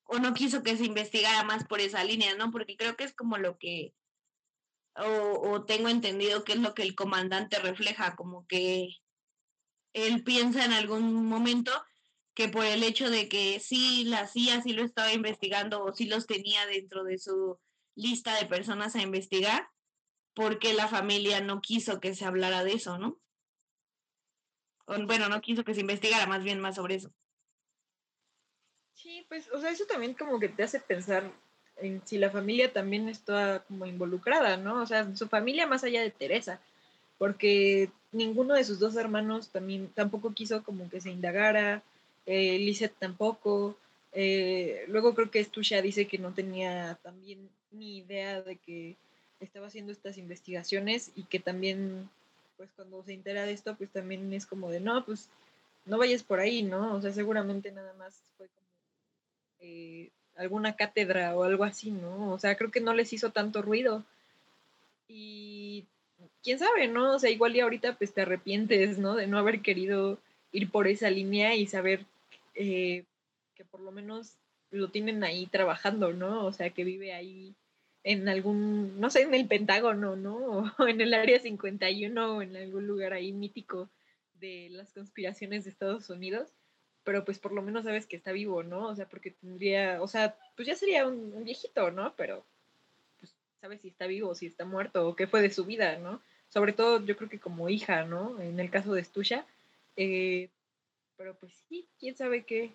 [0.05, 2.51] o no quiso que se investigara más por esa línea, ¿no?
[2.51, 3.95] Porque creo que es como lo que,
[4.97, 8.97] o, o tengo entendido que es lo que el comandante refleja, como que
[9.93, 11.73] él piensa en algún momento
[12.35, 16.07] que por el hecho de que sí, la CIA sí lo estaba investigando o sí
[16.07, 17.59] los tenía dentro de su
[17.95, 19.69] lista de personas a investigar,
[20.35, 23.21] porque la familia no quiso que se hablara de eso, ¿no?
[25.07, 27.13] bueno, no quiso que se investigara más bien más sobre eso.
[28.95, 31.33] Sí, pues, o sea, eso también como que te hace pensar
[31.77, 34.83] en si la familia también está como involucrada, ¿no?
[34.83, 36.61] O sea, su familia más allá de Teresa,
[37.19, 41.83] porque ninguno de sus dos hermanos también tampoco quiso como que se indagara,
[42.27, 43.77] eh, Lizeth tampoco.
[44.13, 48.97] Eh, luego creo que Estusha dice que no tenía también ni idea de que
[49.39, 52.11] estaba haciendo estas investigaciones y que también,
[52.57, 55.29] pues cuando se entera de esto, pues también es como de, no, pues
[55.87, 56.95] no vayas por ahí, ¿no?
[56.95, 58.67] O sea, seguramente nada más fue como
[59.61, 62.33] eh, alguna cátedra o algo así, ¿no?
[62.33, 64.05] O sea, creo que no les hizo tanto ruido.
[65.09, 65.87] Y
[66.43, 67.15] quién sabe, ¿no?
[67.15, 69.15] O sea, igual y ahorita pues te arrepientes, ¿no?
[69.15, 70.19] De no haber querido
[70.53, 72.07] ir por esa línea y saber
[72.55, 73.05] eh,
[73.55, 74.37] que por lo menos
[74.71, 76.45] lo tienen ahí trabajando, ¿no?
[76.45, 77.55] O sea, que vive ahí
[78.03, 80.73] en algún, no sé, en el Pentágono, ¿no?
[80.79, 83.89] O en el Área 51 o en algún lugar ahí mítico
[84.35, 86.49] de las conspiraciones de Estados Unidos,
[87.05, 88.89] pero pues por lo menos sabes que está vivo, ¿no?
[88.89, 92.15] O sea, porque tendría, o sea, pues ya sería un, viejito, ¿no?
[92.17, 92.45] Pero
[93.19, 96.23] pues sabes si está vivo, si está muerto o qué fue de su vida, ¿no?
[96.51, 98.41] Sobre todo yo creo que como hija, ¿no?
[98.41, 99.47] En el caso de Stusha,
[99.97, 100.51] eh,
[101.17, 102.73] pero pues sí, quién sabe qué,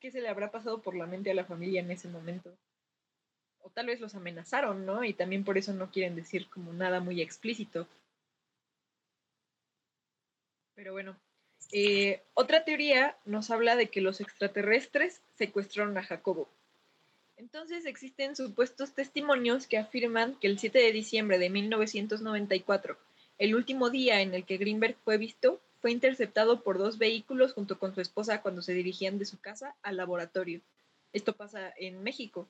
[0.00, 2.52] qué se le habrá pasado por la mente a la familia en ese momento.
[3.62, 5.04] O tal vez los amenazaron, ¿no?
[5.04, 7.86] Y también por eso no quieren decir como nada muy explícito.
[10.74, 11.16] Pero bueno,
[11.72, 16.48] eh, otra teoría nos habla de que los extraterrestres secuestraron a Jacobo.
[17.40, 22.98] Entonces existen supuestos testimonios que afirman que el 7 de diciembre de 1994,
[23.38, 27.78] el último día en el que Greenberg fue visto, fue interceptado por dos vehículos junto
[27.78, 30.60] con su esposa cuando se dirigían de su casa al laboratorio.
[31.14, 32.46] Esto pasa en México.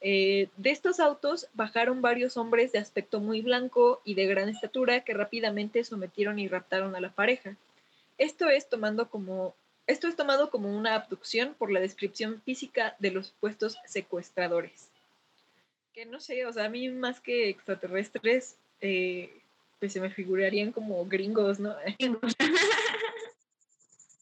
[0.00, 5.00] Eh, de estos autos bajaron varios hombres de aspecto muy blanco y de gran estatura
[5.00, 7.56] que rápidamente sometieron y raptaron a la pareja.
[8.16, 9.54] esto es tomando como
[9.90, 14.88] esto es tomado como una abducción por la descripción física de los supuestos secuestradores.
[15.92, 19.42] Que no sé, o sea, a mí más que extraterrestres, eh,
[19.78, 21.74] pues se me figurarían como gringos, ¿no?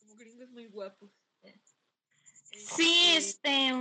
[0.01, 1.11] como gringos muy guapos.
[2.77, 3.73] Sí, este,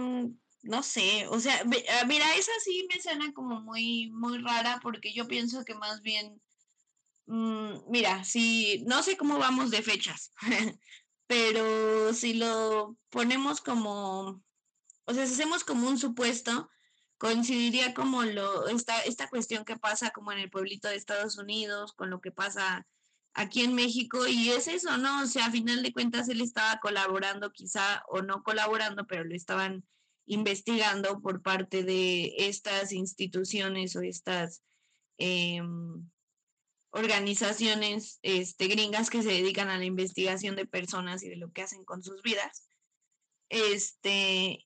[0.63, 5.13] no sé, o sea, ah, mira, esa sí me suena como muy, muy rara porque
[5.13, 6.41] yo pienso que más bien,
[7.25, 10.33] mm, mira, si, no sé cómo vamos de fechas,
[11.27, 14.41] pero si lo ponemos como,
[15.05, 16.69] o sea, si hacemos como un supuesto,
[17.17, 21.93] coincidiría como lo, esta, esta cuestión que pasa como en el pueblito de Estados Unidos,
[21.93, 22.87] con lo que pasa
[23.33, 25.21] aquí en México, y es eso, ¿no?
[25.23, 29.35] O sea, a final de cuentas él estaba colaborando quizá o no colaborando, pero lo
[29.35, 29.85] estaban
[30.25, 34.63] investigando por parte de estas instituciones o estas
[35.17, 36.09] em,
[36.91, 41.61] organizaciones este, gringas que se dedican a la investigación de personas y de lo que
[41.61, 42.69] hacen con sus vidas.
[43.49, 44.65] Este,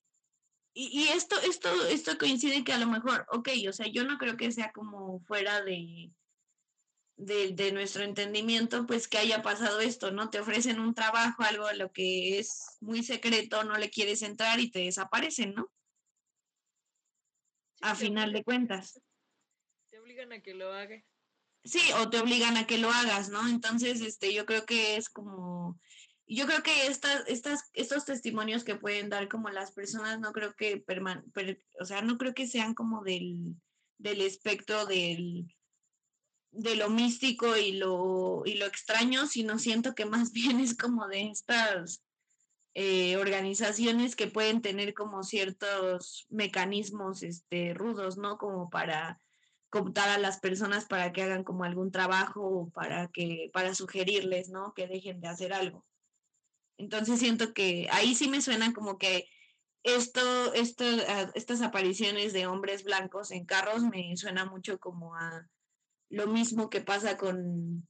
[0.74, 4.36] y, esto, esto, esto coincide que a lo mejor, ok, o sea, yo no creo
[4.36, 6.10] que sea como fuera de,
[7.16, 10.30] de, nuestro entendimiento, pues que haya pasado esto, ¿no?
[10.30, 14.60] Te ofrecen un trabajo, algo a lo que es muy secreto, no le quieres entrar
[14.60, 15.70] y te desaparecen, ¿no?
[17.82, 19.00] a final de cuentas.
[19.90, 21.04] Te obligan a que lo hagas.
[21.64, 23.46] Sí, o te obligan a que lo hagas, ¿no?
[23.48, 25.78] Entonces, este, yo creo que es como,
[26.26, 30.54] yo creo que estas, estas, estos testimonios que pueden dar como las personas, no creo
[30.54, 31.24] que, perman
[31.80, 33.54] o sea, no creo que sean como del,
[33.98, 35.54] del espectro del,
[36.52, 41.06] de lo místico y lo, y lo extraño, sino siento que más bien es como
[41.08, 42.02] de estas
[42.74, 48.38] eh, organizaciones que pueden tener como ciertos mecanismos este, rudos, ¿no?
[48.38, 49.20] Como para
[49.72, 54.50] cooptar a las personas para que hagan como algún trabajo o para que, para sugerirles,
[54.50, 54.74] ¿no?
[54.74, 55.86] Que dejen de hacer algo.
[56.76, 59.26] Entonces siento que ahí sí me suena como que
[59.82, 60.84] esto, esto,
[61.34, 65.48] estas apariciones de hombres blancos en carros me suena mucho como a
[66.10, 67.88] lo mismo que pasa con,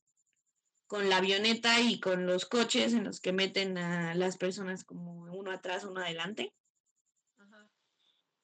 [0.87, 5.24] con la avioneta y con los coches en los que meten a las personas como
[5.35, 6.55] uno atrás, uno adelante.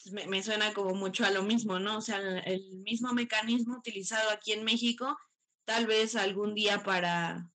[0.07, 1.99] Me, me, suena como mucho a lo mismo, ¿no?
[1.99, 5.19] O sea, el, mismo mecanismo utilizado aquí en México,
[5.65, 7.51] tal vez algún día para,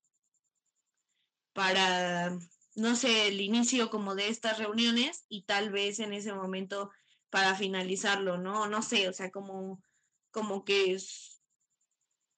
[1.52, 2.38] para,
[2.76, 6.90] no sé, el inicio como de estas reuniones y tal vez en ese momento
[7.30, 8.68] para finalizarlo, ¿no?
[8.68, 9.82] No sé, o sea, como,
[10.30, 11.40] como que es,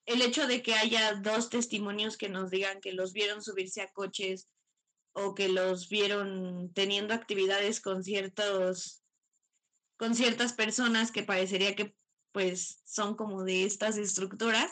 [0.07, 3.93] el hecho de que haya dos testimonios que nos digan que los vieron subirse a
[3.93, 4.49] coches
[5.13, 9.03] o que los vieron teniendo actividades con ciertos
[9.97, 11.97] con ciertas personas que parecería que
[12.33, 14.71] pues son como de estas estructuras,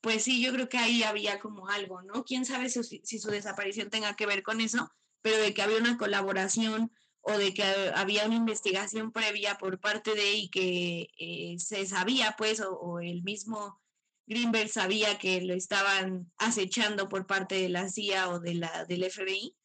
[0.00, 2.24] pues sí, yo creo que ahí había como algo, ¿no?
[2.24, 4.90] Quién sabe si, si su desaparición tenga que ver con eso,
[5.22, 7.64] pero de que había una colaboración o de que
[7.94, 13.00] había una investigación previa por parte de y que eh, se sabía, pues, o, o
[13.00, 13.80] el mismo
[14.26, 19.10] Greenberg sabía que lo estaban acechando por parte de la CIA o de la, del
[19.10, 19.56] FBI,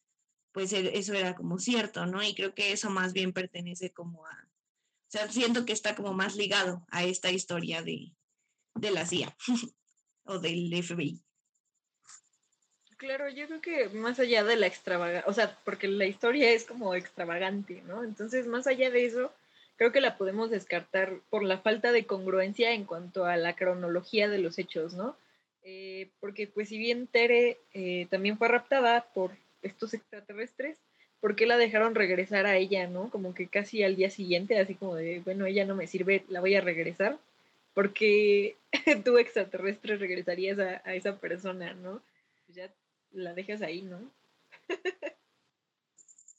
[0.52, 2.22] pues e, eso era como cierto, ¿no?
[2.22, 4.49] Y creo que eso más bien pertenece como a,
[5.10, 8.12] sea, siento que está como más ligado a esta historia de,
[8.74, 9.36] de la CIA
[10.24, 11.22] o del FBI.
[12.96, 16.64] Claro, yo creo que más allá de la extravagancia, o sea, porque la historia es
[16.64, 18.04] como extravagante, ¿no?
[18.04, 19.32] Entonces, más allá de eso,
[19.76, 24.28] creo que la podemos descartar por la falta de congruencia en cuanto a la cronología
[24.28, 25.16] de los hechos, ¿no?
[25.62, 29.32] Eh, porque pues si bien Tere eh, también fue raptada por
[29.62, 30.78] estos extraterrestres,
[31.20, 33.10] ¿por qué la dejaron regresar a ella, no?
[33.10, 36.40] Como que casi al día siguiente, así como de, bueno, ella no me sirve, la
[36.40, 37.18] voy a regresar,
[37.74, 38.56] porque
[39.04, 42.02] tú extraterrestre regresarías a, esa persona, ¿no?
[42.46, 42.74] Pues ya
[43.12, 44.00] la dejas ahí, ¿no?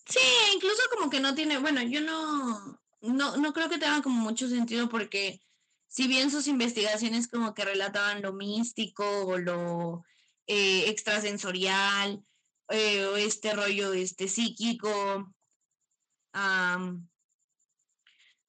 [0.05, 0.19] sí,
[0.55, 4.47] incluso como que no tiene, bueno, yo no, no, no creo que tenga como mucho
[4.47, 5.39] sentido porque
[5.87, 10.05] si bien sus investigaciones como que relataban lo místico o lo
[10.47, 12.23] eh, extrasensorial
[12.71, 15.33] eh, este rollo este psíquico,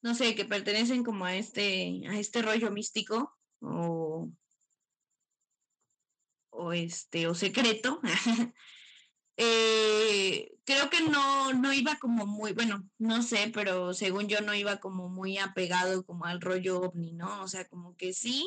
[0.03, 4.29] no sé, que pertenecen como a este, a este rollo místico o,
[6.51, 8.01] o este, o secreto,
[9.37, 14.55] Eh, creo que no, no iba como muy, bueno, no sé, pero según yo no
[14.55, 17.43] iba como muy apegado como al rollo ovni, ¿no?
[17.43, 18.47] O sea, como que sí,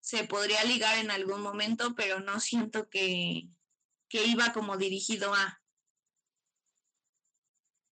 [0.00, 3.48] se podría ligar en algún momento, pero no siento que,
[4.08, 5.60] que iba como dirigido a.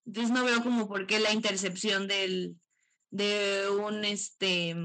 [0.06, 2.56] Entonces no veo como por qué la intercepción del,
[3.10, 4.76] de un este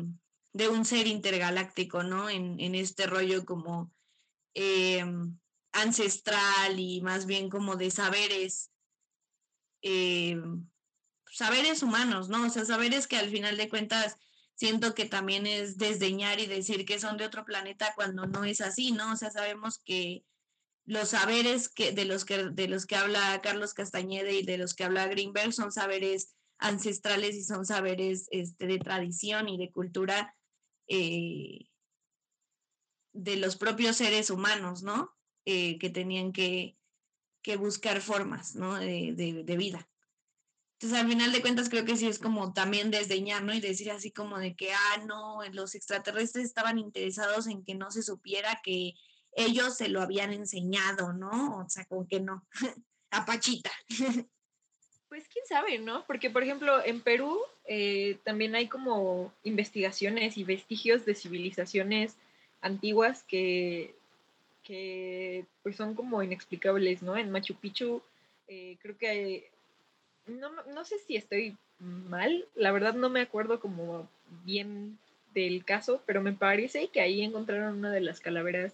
[0.53, 2.29] de un ser intergaláctico, ¿no?
[2.29, 3.93] En, en este rollo como
[4.53, 5.03] eh,
[5.71, 8.71] ancestral y más bien como de saberes,
[9.81, 10.41] eh,
[11.31, 12.45] saberes humanos, ¿no?
[12.45, 14.17] O sea, saberes que al final de cuentas
[14.55, 18.61] siento que también es desdeñar y decir que son de otro planeta cuando no es
[18.61, 19.13] así, ¿no?
[19.13, 20.25] O sea, sabemos que
[20.85, 24.73] los saberes que, de, los que, de los que habla Carlos Castañeda y de los
[24.73, 30.35] que habla Greenberg son saberes ancestrales y son saberes este, de tradición y de cultura
[30.87, 31.67] eh,
[33.13, 35.15] de los propios seres humanos, ¿no?
[35.45, 36.77] Eh, que tenían que,
[37.57, 38.75] buscar formas, ¿no?
[38.75, 39.13] De,
[39.43, 39.89] de, vida.
[40.73, 43.53] Entonces, al final de cuentas, creo que sí es como también desdeñar, ¿no?
[43.53, 47.89] Y decir así como de que, ah, no, los extraterrestres estaban interesados en que no
[47.91, 48.93] se supiera que
[49.33, 51.59] ellos se lo habían enseñado, ¿no?
[51.59, 52.45] O sea, como que no.
[53.11, 53.71] Apachita.
[55.09, 56.05] Pues quién sabe, ¿no?
[56.07, 62.15] Porque, por ejemplo, en Perú eh, también hay como investigaciones y vestigios de civilizaciones
[62.61, 63.93] antiguas que,
[64.63, 67.17] que pues son como inexplicables, ¿no?
[67.17, 68.01] En Machu Picchu
[68.47, 69.51] eh, creo que
[70.27, 74.07] no, no sé si estoy mal, la verdad no me acuerdo como
[74.45, 74.97] bien
[75.33, 78.73] del caso, pero me parece que ahí encontraron una de las calaveras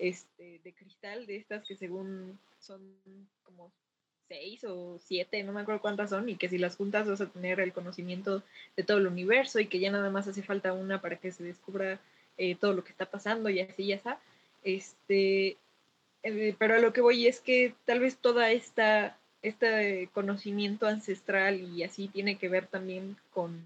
[0.00, 2.80] este, de cristal, de estas que según son
[3.44, 3.70] como
[4.28, 7.28] seis o siete, no me acuerdo cuántas son, y que si las juntas vas a
[7.28, 8.42] tener el conocimiento
[8.76, 11.44] de todo el universo y que ya nada más hace falta una para que se
[11.44, 12.00] descubra
[12.38, 14.18] eh, todo lo que está pasando y así ya está.
[14.62, 15.58] Este,
[16.22, 21.60] eh, pero a lo que voy es que tal vez toda esta este conocimiento ancestral
[21.60, 23.64] y así tiene que ver también con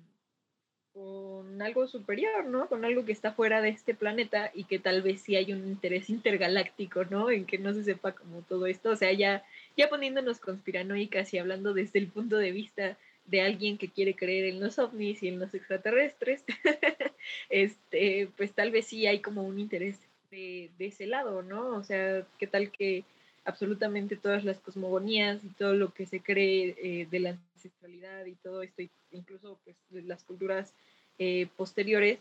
[0.94, 2.68] con algo superior, ¿no?
[2.68, 5.66] Con algo que está fuera de este planeta y que tal vez sí hay un
[5.66, 7.30] interés intergaláctico, ¿no?
[7.30, 9.44] En que no se sepa como todo esto, o sea, ya,
[9.76, 14.44] ya poniéndonos conspiranoicas y hablando desde el punto de vista de alguien que quiere creer
[14.44, 16.44] en los ovnis y en los extraterrestres,
[17.50, 19.98] este, pues tal vez sí hay como un interés
[20.30, 21.70] de, de ese lado, ¿no?
[21.76, 23.04] O sea, ¿qué tal que
[23.44, 28.34] absolutamente todas las cosmogonías y todo lo que se cree eh, de la ancestralidad y
[28.36, 30.72] todo esto, incluso pues, las culturas
[31.18, 32.18] eh, posteriores,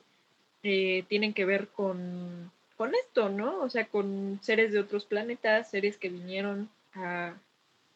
[0.63, 3.61] eh, tienen que ver con, con esto, ¿no?
[3.61, 7.33] O sea, con seres de otros planetas, seres que vinieron a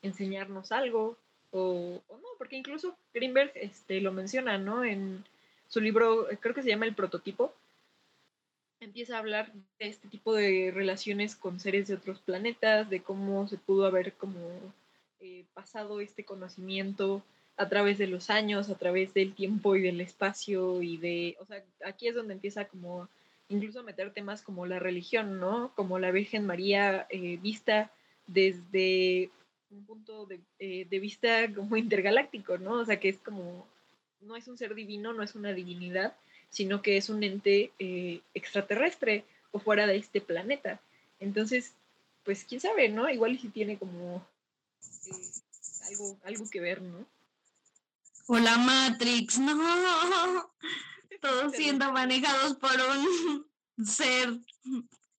[0.02, 1.18] enseñarnos algo,
[1.52, 4.84] o, o, no, porque incluso Greenberg este, lo menciona, ¿no?
[4.84, 5.24] En
[5.68, 7.54] su libro, creo que se llama El prototipo,
[8.80, 13.48] empieza a hablar de este tipo de relaciones con seres de otros planetas, de cómo
[13.48, 14.40] se pudo haber como
[15.20, 17.24] eh, pasado este conocimiento
[17.58, 21.46] a través de los años, a través del tiempo y del espacio y de, o
[21.46, 23.10] sea, aquí es donde empieza como
[23.50, 25.72] incluso a meter temas como la religión, ¿no?
[25.76, 27.92] Como la Virgen María eh, vista
[28.28, 29.32] desde
[29.72, 32.74] un punto de, eh, de vista como intergaláctico, ¿no?
[32.74, 33.68] O sea, que es como,
[34.22, 36.16] no es un ser divino, no es una divinidad,
[36.50, 40.82] sino que es un ente eh, extraterrestre o fuera de este planeta.
[41.20, 41.74] Entonces,
[42.24, 43.10] pues quién sabe, ¿no?
[43.10, 44.28] Igual si tiene como
[45.06, 45.32] eh,
[45.90, 47.06] algo, algo que ver, ¿no?
[48.28, 50.52] O la Matrix, no.
[51.22, 54.30] Todos siendo manejados por un ser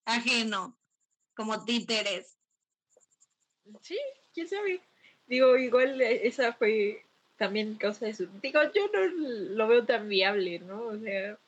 [0.04, 0.76] ajeno,
[1.34, 2.36] como títeres.
[3.82, 3.98] Sí,
[4.32, 4.80] quién sabe.
[5.26, 7.04] Digo, igual esa fue
[7.38, 8.28] también causa de su...
[8.42, 9.06] Digo, yo no
[9.54, 10.82] lo veo tan viable, ¿no?
[10.82, 11.38] O sea,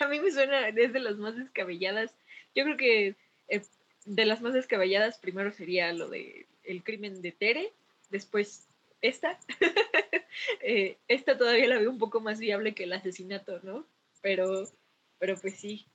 [0.00, 2.12] a mí me suena desde las más descabelladas.
[2.54, 3.14] Yo creo que
[3.48, 3.62] eh,
[4.04, 7.72] de las más descabelladas primero sería lo de el crimen de Tere,
[8.10, 8.66] después
[9.00, 9.38] esta.
[10.62, 13.84] Eh, esta todavía la veo un poco más viable que el asesinato, ¿no?
[14.22, 14.68] Pero,
[15.18, 15.86] pero pues sí.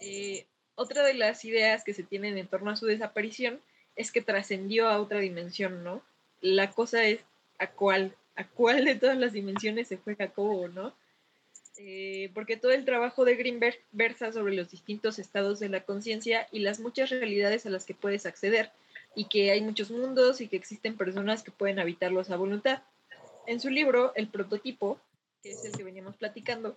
[0.00, 3.60] Eh, otra de las ideas que se tienen en torno a su desaparición
[3.94, 6.02] es que trascendió a otra dimensión, ¿no?
[6.40, 7.20] La cosa es
[7.58, 10.94] a cuál a cuál de todas las dimensiones se fue Jacobo, ¿no?
[11.78, 16.48] Eh, porque todo el trabajo de Greenberg versa sobre los distintos estados de la conciencia
[16.52, 18.70] y las muchas realidades a las que puedes acceder,
[19.16, 22.82] y que hay muchos mundos y que existen personas que pueden habitarlos a voluntad.
[23.46, 25.00] En su libro, El prototipo,
[25.42, 26.76] que es el que veníamos platicando,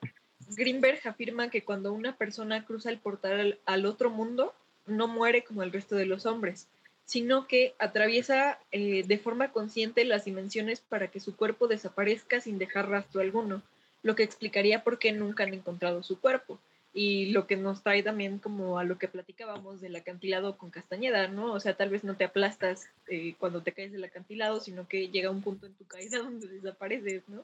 [0.56, 4.56] Greenberg afirma que cuando una persona cruza el portal al otro mundo,
[4.88, 6.70] no muere como el resto de los hombres,
[7.10, 12.60] sino que atraviesa eh, de forma consciente las dimensiones para que su cuerpo desaparezca sin
[12.60, 13.64] dejar rastro alguno,
[14.04, 16.60] lo que explicaría por qué nunca han encontrado su cuerpo.
[16.94, 21.28] Y lo que nos trae también como a lo que platicábamos del acantilado con Castañeda,
[21.30, 21.52] ¿no?
[21.52, 25.10] O sea, tal vez no te aplastas eh, cuando te caes del acantilado, sino que
[25.10, 27.44] llega un punto en tu caída donde desapareces, ¿no?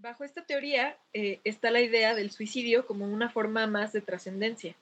[0.00, 4.76] Bajo esta teoría eh, está la idea del suicidio como una forma más de trascendencia.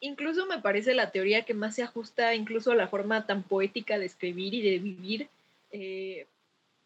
[0.00, 3.98] Incluso me parece la teoría que más se ajusta incluso a la forma tan poética
[3.98, 5.28] de escribir y de vivir
[5.70, 6.26] eh,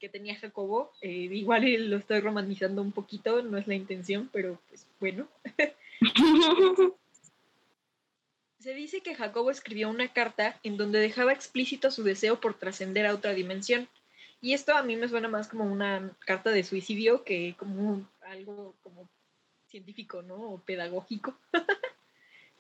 [0.01, 0.91] que tenía Jacobo.
[1.03, 5.29] Eh, igual lo estoy romantizando un poquito, no es la intención, pero pues bueno.
[8.59, 13.07] Se dice que Jacobo escribió una carta en donde dejaba explícito su deseo por trascender
[13.07, 13.89] a otra dimensión.
[14.43, 18.75] Y esto a mí me suena más como una carta de suicidio que como algo
[18.83, 19.09] como
[19.69, 20.35] científico, ¿no?
[20.35, 21.35] O pedagógico.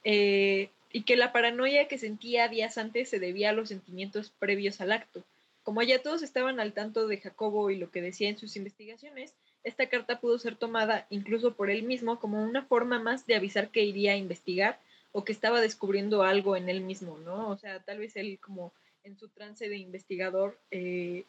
[0.04, 4.80] Eh, y que la paranoia que sentía días antes se debía a los sentimientos previos
[4.80, 5.22] al acto.
[5.62, 9.32] Como ya todos estaban al tanto de Jacobo y lo que decía en sus investigaciones,
[9.62, 13.70] esta carta pudo ser tomada incluso por él mismo como una forma más de avisar
[13.70, 14.80] que iría a investigar
[15.12, 17.48] o que estaba descubriendo algo en él mismo, ¿no?
[17.50, 18.72] O sea, tal vez él como
[19.04, 21.26] en su trance de investigador, eh,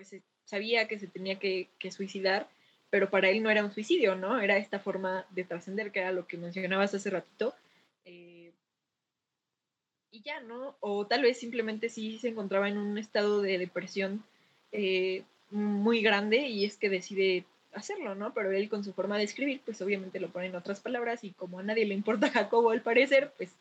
[0.00, 2.48] pues eh, sabía que se tenía que, suicidar,
[2.88, 4.40] pero para él no era un suicidio, ¿no?
[4.40, 7.54] Era esta forma de trascender, que era lo que mencionabas hace ratito.
[8.06, 8.50] Eh,
[10.10, 10.74] y ya, ¿no?
[10.80, 14.24] O tal vez simplemente sí se encontraba en un estado de depresión
[15.50, 17.44] muy grande y es que decide
[17.74, 18.32] hacerlo, ¿no?
[18.32, 21.32] Pero él con su forma de escribir, pues obviamente lo pone en otras palabras y
[21.32, 23.52] como a nadie le importa Jacobo al parecer, pues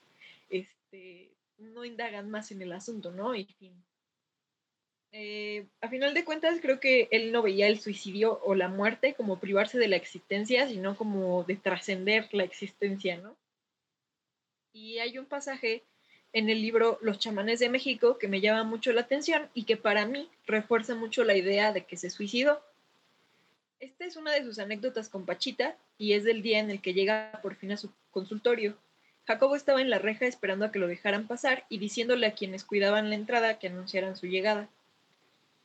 [0.49, 1.27] este,
[1.57, 3.35] no indagan más en el asunto, ¿no?
[3.35, 3.73] Y fin.
[5.11, 9.15] Eh, a final de cuentas, creo que él no veía el suicidio o la muerte
[9.15, 13.35] como privarse de la existencia, sino como de trascender la existencia, ¿no?
[14.71, 15.83] Y hay un pasaje
[16.31, 19.77] en el libro Los chamanes de México que me llama mucho la atención y que
[19.77, 22.61] para mí refuerza mucho la idea de que se suicidó.
[23.79, 26.93] Esta es una de sus anécdotas con Pachita y es del día en el que
[26.93, 28.77] llega por fin a su consultorio.
[29.25, 32.63] Jacobo estaba en la reja esperando a que lo dejaran pasar y diciéndole a quienes
[32.63, 34.69] cuidaban la entrada que anunciaran su llegada.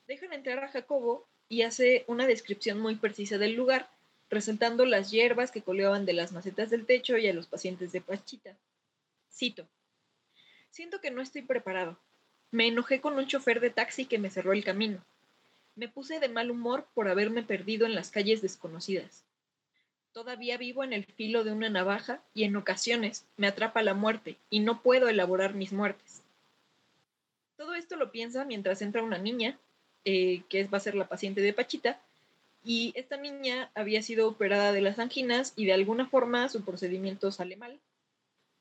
[0.06, 3.88] Dejan entrar a Jacobo y hace una descripción muy precisa del lugar,
[4.28, 8.00] resaltando las hierbas que coleaban de las macetas del techo y a los pacientes de
[8.00, 8.56] Pachita.
[9.32, 9.66] Cito.
[10.70, 11.98] Siento que no estoy preparado.
[12.50, 15.04] Me enojé con un chofer de taxi que me cerró el camino.
[15.76, 19.24] Me puse de mal humor por haberme perdido en las calles desconocidas.
[20.12, 24.36] Todavía vivo en el filo de una navaja y en ocasiones me atrapa la muerte
[24.50, 26.22] y no puedo elaborar mis muertes.
[27.56, 29.58] Todo esto lo piensa mientras entra una niña,
[30.04, 32.00] eh, que va a ser la paciente de Pachita,
[32.64, 37.30] y esta niña había sido operada de las anginas y de alguna forma su procedimiento
[37.30, 37.78] sale mal.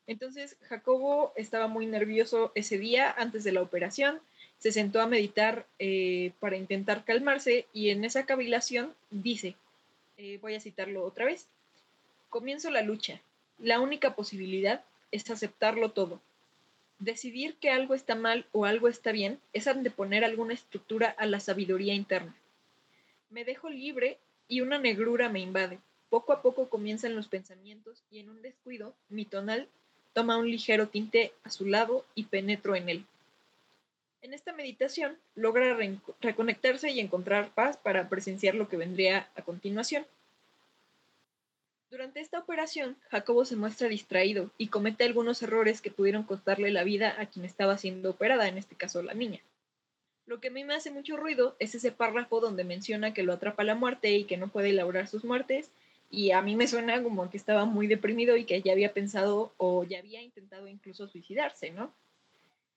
[0.07, 4.19] Entonces Jacobo estaba muy nervioso ese día antes de la operación,
[4.57, 9.55] se sentó a meditar eh, para intentar calmarse y en esa cavilación dice,
[10.17, 11.47] eh, voy a citarlo otra vez,
[12.29, 13.21] comienzo la lucha.
[13.59, 16.19] La única posibilidad es aceptarlo todo.
[17.03, 21.41] Decidir que algo está mal o algo está bien es anteponer alguna estructura a la
[21.41, 22.33] sabiduría interna.
[23.29, 25.79] Me dejo libre y una negrura me invade.
[26.09, 29.67] Poco a poco comienzan los pensamientos y en un descuido mi tonal
[30.13, 33.05] toma un ligero tinte a su lado y penetro en él.
[34.21, 35.77] En esta meditación logra
[36.21, 40.05] reconectarse y encontrar paz para presenciar lo que vendría a continuación.
[41.93, 46.83] Durante esta operación, Jacobo se muestra distraído y comete algunos errores que pudieron costarle la
[46.83, 49.41] vida a quien estaba siendo operada, en este caso la niña.
[50.25, 53.31] Lo que a mí me hace mucho ruido es ese párrafo donde menciona que lo
[53.31, 55.69] atrapa la muerte y que no puede elaborar sus muertes
[56.09, 59.53] y a mí me suena como que estaba muy deprimido y que ya había pensado
[59.57, 61.93] o ya había intentado incluso suicidarse, ¿no?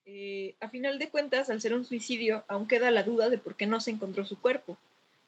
[0.04, 3.56] Eh, a final de cuentas, al ser un suicidio, aún queda la duda de por
[3.56, 4.76] qué no se encontró su cuerpo.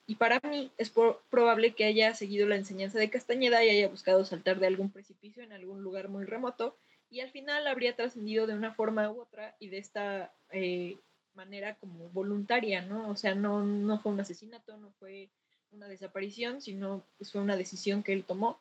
[0.08, 0.90] Y para mí es
[1.30, 5.44] probable que haya seguido la enseñanza de Castañeda y haya buscado saltar de algún precipicio
[5.44, 6.76] en algún lugar muy remoto
[7.10, 10.96] y al final habría trascendido de una forma u otra y de esta eh,
[11.34, 13.08] manera como voluntaria, ¿no?
[13.10, 15.28] O sea, no, no fue un asesinato, no fue
[15.72, 18.58] una desaparición, sino pues fue una decisión que él tomó.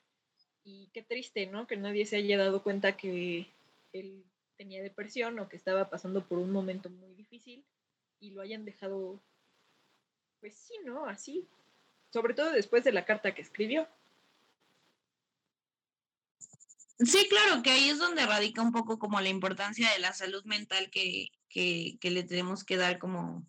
[0.64, 1.66] Y qué triste, ¿no?
[1.66, 3.48] Que nadie se haya dado cuenta que
[3.94, 4.24] él
[4.58, 7.64] tenía depresión o que estaba pasando por un momento muy difícil
[8.20, 9.22] y lo hayan dejado,
[10.40, 11.06] pues sí, ¿no?
[11.06, 11.48] Así.
[12.12, 13.88] Sobre todo después de la carta que escribió.
[17.00, 20.44] Sí, claro, que ahí es donde radica un poco como la importancia de la salud
[20.46, 23.46] mental que, que, le tenemos que dar como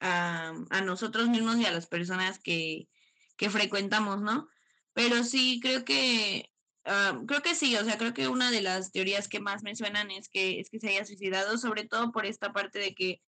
[0.00, 0.52] a,
[0.84, 2.88] nosotros mismos y a las personas que,
[3.36, 4.48] que frecuentamos, ¿no?
[4.92, 6.50] Pero sí, creo que,
[6.84, 9.74] ah, creo que sí, o sea, creo que una de las teorías que más me
[9.74, 13.22] suenan es que, es que se haya suicidado, sobre todo por esta parte de que,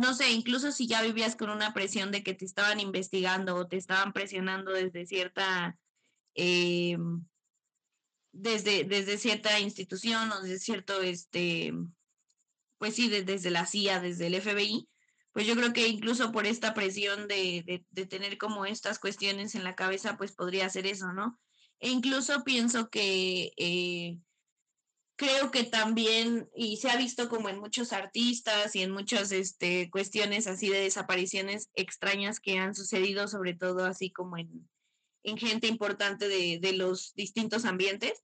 [0.00, 3.68] no sé, incluso si ya vivías con una presión de que te estaban investigando o
[3.68, 5.78] te estaban presionando desde cierta,
[6.34, 6.96] eh,
[8.32, 11.74] desde, desde cierta institución o desde cierto, este,
[12.78, 14.88] pues sí, desde la CIA, desde el FBI,
[15.32, 19.64] pues yo creo que incluso por esta presión de, de, tener como estas cuestiones en
[19.64, 21.38] la cabeza, pues podría ser eso, ¿no?
[21.78, 24.18] E incluso pienso que eh,
[25.20, 29.90] creo que también, y se ha visto como en muchos artistas y en muchas este,
[29.90, 34.66] cuestiones así de desapariciones extrañas que han sucedido, sobre todo así como en,
[35.22, 38.22] en gente importante de, de los distintos ambientes,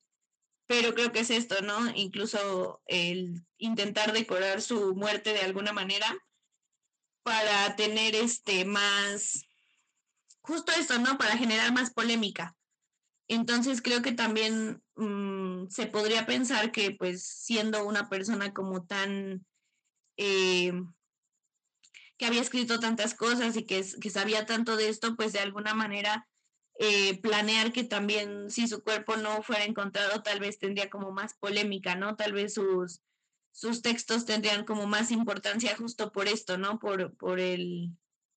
[0.66, 1.94] pero creo que es esto, ¿no?
[1.94, 6.06] Incluso el intentar decorar su muerte de alguna manera
[7.22, 9.44] para tener este más,
[10.40, 11.18] justo esto, ¿no?
[11.18, 12.56] Para generar más polémica.
[13.28, 15.35] Entonces creo que también mm,
[15.70, 19.44] se podría pensar que pues siendo una persona como tan,
[20.16, 20.72] eh,
[22.16, 25.74] que había escrito tantas cosas y que, que sabía tanto de esto, pues de alguna
[25.74, 26.28] manera
[26.78, 31.34] eh, planear que también si su cuerpo no fuera encontrado, tal vez tendría como más
[31.34, 32.16] polémica, ¿no?
[32.16, 33.00] Tal vez sus,
[33.52, 36.78] sus textos tendrían como más importancia justo por esto, ¿no?
[36.78, 37.96] Por, por el,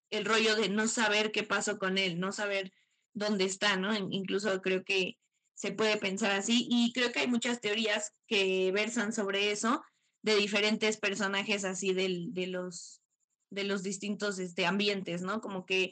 [0.09, 2.71] el rollo de no saber qué pasó con él, no saber
[3.13, 3.93] dónde está, ¿no?
[3.95, 5.17] Incluso creo que
[5.59, 9.83] se puede pensar así y creo que hay muchas teorías que versan sobre eso
[10.21, 13.01] de diferentes personajes así de los
[13.49, 15.41] de los distintos este, ambientes, ¿no?
[15.41, 15.91] Como que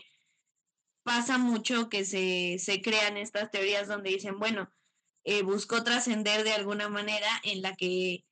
[1.04, 4.72] pasa mucho que se, se crean estas teorías donde dicen, bueno,
[5.26, 8.24] eh, buscó trascender de alguna manera en la que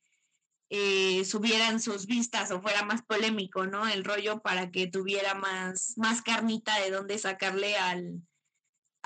[0.70, 3.86] eh, subieran sus vistas o fuera más polémico, ¿no?
[3.86, 8.22] El rollo para que tuviera más, más carnita de dónde sacarle al,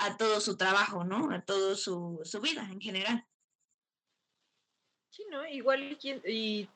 [0.01, 1.31] a todo su trabajo, ¿no?
[1.31, 3.25] A toda su, su, vida en general.
[5.09, 5.45] Sí, ¿no?
[5.45, 6.69] Igual y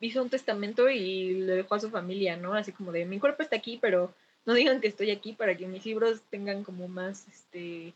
[0.00, 2.54] hizo un testamento y le dejó a su familia, ¿no?
[2.54, 4.14] Así como de mi cuerpo está aquí, pero
[4.44, 7.94] no digan que estoy aquí para que mis libros tengan como más este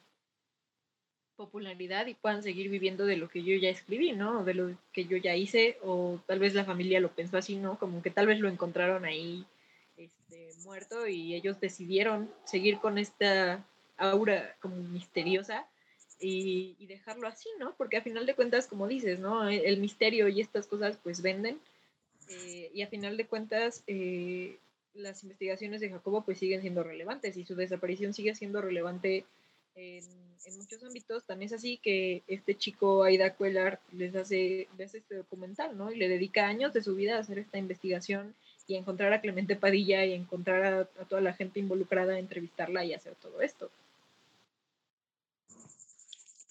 [1.37, 4.45] popularidad y puedan seguir viviendo de lo que yo ya escribí, ¿no?
[4.45, 7.79] De lo que yo ya hice, o tal vez la familia lo pensó así, ¿no?
[7.79, 9.47] Como que tal vez lo encontraron ahí
[9.97, 13.65] este, muerto y ellos decidieron seguir con esta
[14.01, 15.67] aura como misteriosa
[16.19, 17.75] y, dejarlo así, ¿no?
[17.77, 19.49] Porque a final de cuentas, como dices, ¿no?
[19.49, 21.61] El, misterio y estas cosas pues venden
[22.29, 24.59] eh, y a final de cuentas eh,
[24.95, 29.25] las investigaciones de Jacobo pues siguen siendo relevantes y su desaparición sigue siendo relevante
[29.77, 30.05] en,
[30.59, 31.25] muchos ámbitos.
[31.25, 35.93] También es así que este chico Aida Cuellar les hace, este documental, ¿no?
[35.93, 38.35] Y le dedica años de su vida a hacer esta investigación
[38.67, 42.85] y a encontrar a Clemente Padilla y encontrar a, toda la gente involucrada, a entrevistarla
[42.85, 43.71] y hacer todo esto.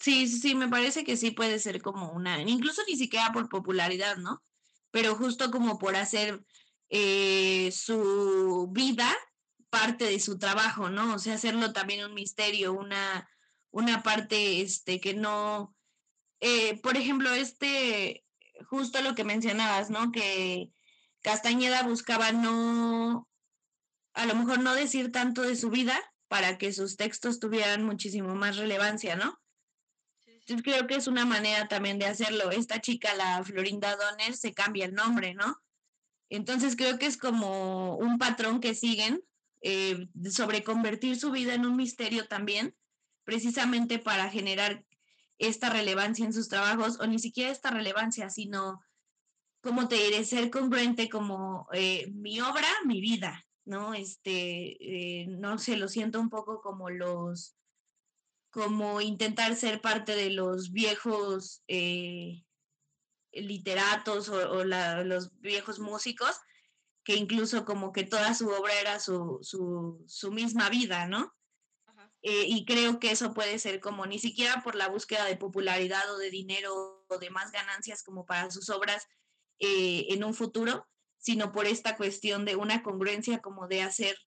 [0.00, 4.16] Sí, sí, me parece que sí puede ser como una, incluso ni siquiera por popularidad,
[4.16, 4.42] ¿no?
[4.90, 6.42] Pero justo como por hacer
[6.88, 9.14] eh, su vida
[9.68, 11.14] parte de su trabajo, ¿no?
[11.14, 13.28] O sea, hacerlo también un misterio, una,
[13.70, 15.76] una parte este, que no,
[16.40, 18.24] eh, por ejemplo, este,
[18.68, 20.12] justo lo que mencionabas, ¿no?
[20.12, 20.72] Que
[21.20, 23.28] Castañeda buscaba no,
[24.14, 28.34] a lo mejor no decir tanto de su vida para que sus textos tuvieran muchísimo
[28.34, 29.38] más relevancia, ¿no?
[30.62, 32.50] Creo que es una manera también de hacerlo.
[32.50, 35.60] Esta chica, la Florinda Donner, se cambia el nombre, ¿no?
[36.28, 39.22] Entonces creo que es como un patrón que siguen
[39.62, 42.74] eh, sobre convertir su vida en un misterio también,
[43.24, 44.84] precisamente para generar
[45.38, 48.80] esta relevancia en sus trabajos, o ni siquiera esta relevancia, sino,
[49.62, 53.94] como te diré, ser congruente como eh, mi obra, mi vida, ¿no?
[53.94, 57.56] Este, eh, no sé, lo siento un poco como los,
[58.50, 61.62] como intentar ser parte de los viejos
[63.32, 66.36] literatos o, los viejos músicos,
[67.04, 71.34] que incluso como que toda su obra era su, su, misma vida, ¿no?
[72.22, 76.12] Eh, y creo que eso puede ser como ni siquiera por la búsqueda de popularidad
[76.12, 79.06] o de dinero o de más ganancias como para sus obras
[79.58, 80.86] eh, en un futuro,
[81.16, 84.18] sino por esta cuestión de una congruencia como de hacer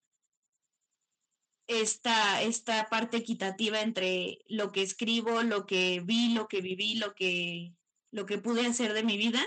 [1.67, 7.13] esta, esta parte equitativa entre lo que escribo, lo que vi, lo que viví, lo
[7.13, 7.73] que
[8.13, 9.43] lo que pude hacer de mi vida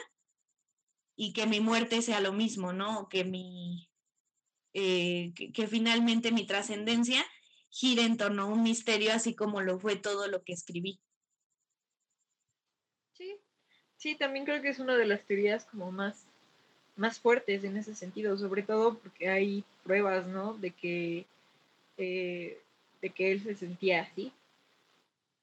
[1.14, 3.08] y que mi muerte sea lo mismo, ¿no?
[3.08, 3.88] Que mi,
[4.74, 7.24] eh, que, finalmente mi trascendencia
[7.70, 11.00] gire en torno a un misterio, así como lo fue todo lo que escribí.
[13.12, 13.36] Sí,
[13.96, 16.26] sí, también creo que es una de las teorías como más,
[16.96, 20.54] más fuertes en ese sentido, sobre todo porque hay pruebas, ¿no?
[20.54, 21.24] De que,
[21.96, 22.58] eh,
[23.00, 24.32] de que él se sentía así.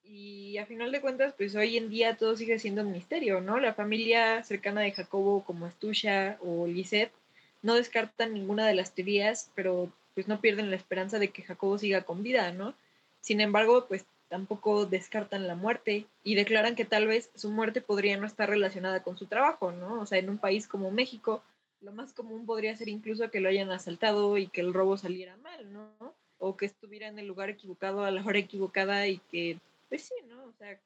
[0.03, 3.59] Y a final de cuentas, pues hoy en día todo sigue siendo un misterio, ¿no?
[3.59, 7.13] La familia cercana de Jacobo, como Estusha o Lisette,
[7.61, 11.77] no descartan ninguna de las teorías, pero pues no pierden la esperanza de que Jacobo
[11.77, 12.75] siga con vida, ¿no?
[13.21, 18.17] Sin embargo, pues tampoco descartan la muerte y declaran que tal vez su muerte podría
[18.17, 20.01] no estar relacionada con su trabajo, ¿no?
[20.01, 21.43] O sea, en un país como México,
[21.81, 25.37] lo más común podría ser incluso que lo hayan asaltado y que el robo saliera
[25.37, 26.13] mal, ¿no?
[26.45, 30.15] O que estuviera en el lugar equivocado a la hora equivocada y que pues sí,
[30.27, 30.43] ¿no?
[30.43, 30.77] O sea,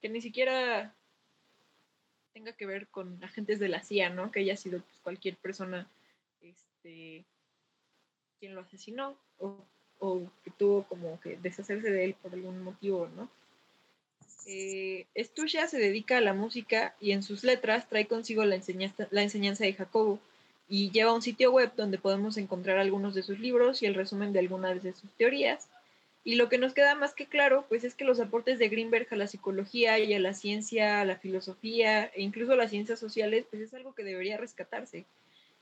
[0.00, 0.92] que ni siquiera
[2.32, 4.32] tenga que ver con agentes de la CIA, ¿no?
[4.32, 5.88] Que haya sido pues, cualquier persona
[6.42, 7.24] este,
[8.40, 13.30] quien lo asesinó o, que tuvo como que deshacerse de él por algún motivo, ¿no?
[14.48, 19.22] Eh, se dedica a la música y en sus letras trae consigo la enseñanza, la
[19.22, 20.18] enseñanza de Jacobo
[20.68, 24.32] y lleva un sitio web donde podemos encontrar algunos de sus libros y el resumen
[24.32, 25.68] de algunas de sus teorías.
[26.24, 29.06] Y lo que nos queda más que claro, pues es que los aportes de Greenberg
[29.12, 32.98] a la psicología y a la ciencia, a la filosofía e incluso a las ciencias
[32.98, 35.04] sociales, pues es algo que debería rescatarse.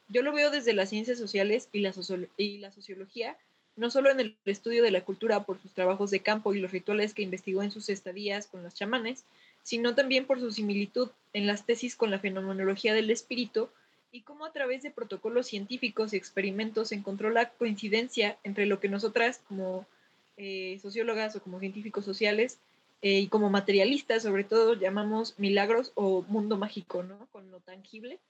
[0.08, 1.92] Yo lo veo desde las ciencias sociales y la,
[2.38, 3.36] y la sociología,
[3.76, 6.72] no solo en el estudio de la cultura por sus trabajos de campo y los
[6.72, 9.24] rituales que investigó en sus estadías con los chamanes,
[9.62, 13.68] sino también por su similitud en las tesis con la fenomenología del espíritu
[14.14, 18.88] y cómo a través de protocolos científicos y experimentos encontró la coincidencia entre lo que
[18.88, 19.88] nosotras como
[20.36, 22.60] eh, sociólogas o como científicos sociales
[23.02, 27.26] eh, y como materialistas, sobre todo, llamamos milagros o mundo mágico, ¿no?
[27.32, 28.20] Con lo tangible.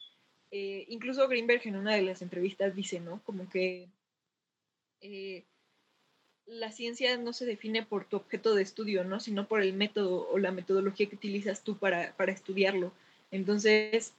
[0.50, 3.20] Eh, incluso Greenberg en una de las entrevistas dice, ¿no?
[3.24, 3.86] Como que
[6.46, 9.20] la ciencia no se define por tu objeto de estudio, ¿no?
[9.20, 12.90] Sino por el método o la metodología que utilizas tú para, para estudiarlo.
[13.30, 14.14] Entonces,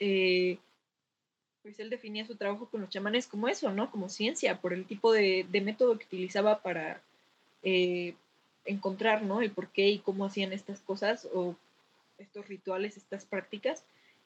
[1.66, 3.90] pues él definía su trabajo con los chamanes como eso, ¿no?
[3.90, 7.02] Como ciencia, por el tipo de, método que utilizaba para,
[7.64, 8.14] eh,
[8.66, 9.42] encontrar, ¿no?
[9.42, 11.56] El por qué y cómo hacían estas cosas o
[12.20, 13.84] estos rituales, estas prácticas.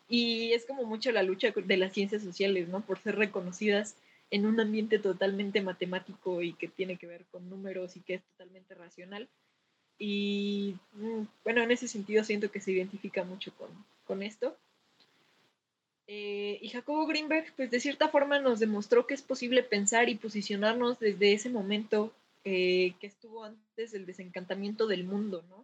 [0.10, 2.82] Y es como mucho la lucha de las ciencias sociales, ¿no?
[2.82, 3.96] Por ser reconocidas
[4.32, 8.22] en un ambiente totalmente matemático y que tiene que ver con números y que es
[8.34, 9.30] totalmente racional.
[9.98, 13.70] Y mm, bueno, en ese sentido siento que se identifica mucho con,
[14.06, 14.58] con esto.
[16.12, 20.16] Eh, y Jacobo Greenberg, pues de cierta forma nos demostró que es posible pensar y
[20.16, 22.12] posicionarnos desde ese momento
[22.44, 25.64] eh, que estuvo antes del desencantamiento del mundo, ¿no?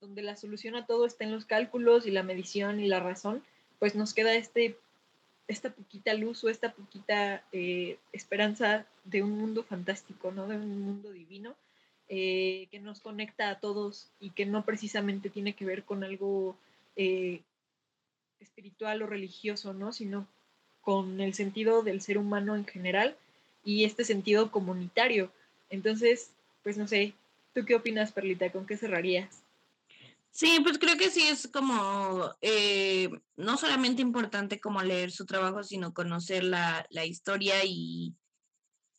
[0.00, 3.44] Donde la solución a todo está en los cálculos y la medición y la razón,
[3.78, 4.76] pues nos queda este,
[5.46, 10.48] esta poquita luz o esta poquita eh, esperanza de un mundo fantástico, ¿no?
[10.48, 11.54] De un mundo divino
[12.08, 16.56] que nos conecta a todos y que no precisamente tiene que ver con algo
[18.40, 19.92] espiritual o religioso, ¿no?
[19.92, 20.26] Sino
[20.80, 23.16] con el sentido del ser humano en general
[23.64, 25.30] y este sentido comunitario
[25.74, 26.30] entonces,
[26.62, 27.14] pues no sé,
[27.52, 28.50] ¿tú qué opinas, Perlita?
[28.52, 29.42] ¿Con qué cerrarías?
[30.30, 35.62] Sí, pues creo que sí es como eh, no solamente importante como leer su trabajo,
[35.62, 38.14] sino conocer la, historia y,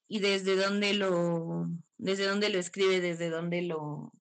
[0.08, 1.68] y, desde dónde lo,
[1.98, 4.14] desde dónde lo escribe, desde dónde lo,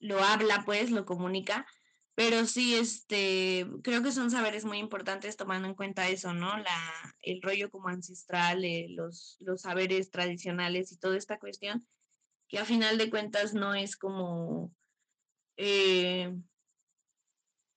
[0.00, 1.66] lo habla, pues, lo comunica.
[2.14, 6.58] Pero sí, este, creo que son saberes muy importantes tomando en cuenta eso, ¿no?
[6.58, 11.86] La, el rollo como ancestral, eh, los, los saberes tradicionales y toda esta cuestión,
[12.48, 14.74] que a final de cuentas no es como,
[15.56, 16.34] eh,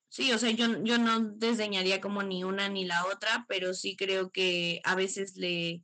[0.10, 3.96] sí, o sea, yo, yo no desdeñaría como ni una ni la otra, pero sí
[3.96, 5.82] creo que a veces le,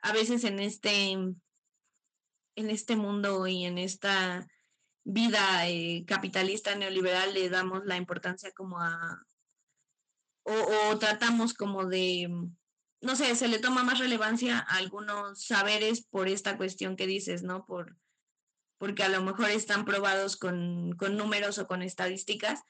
[0.00, 1.36] a veces en este, en
[2.56, 4.46] este mundo y en esta
[5.04, 9.22] vida eh, capitalista neoliberal le damos la importancia como a,
[10.44, 12.28] o, tratamos como de,
[13.00, 17.42] no sé, se le toma más relevancia a algunos saberes por esta cuestión que dices,
[17.42, 17.64] ¿no?
[17.64, 17.96] Por,
[18.78, 22.62] porque a lo mejor están probados con, con números o con estadísticas,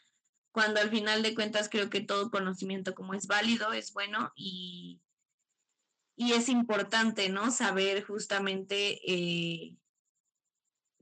[0.53, 5.01] cuando al final de cuentas creo que todo conocimiento como es válido, es bueno y,
[6.17, 7.51] y es importante, ¿no?
[7.51, 9.77] Saber justamente eh,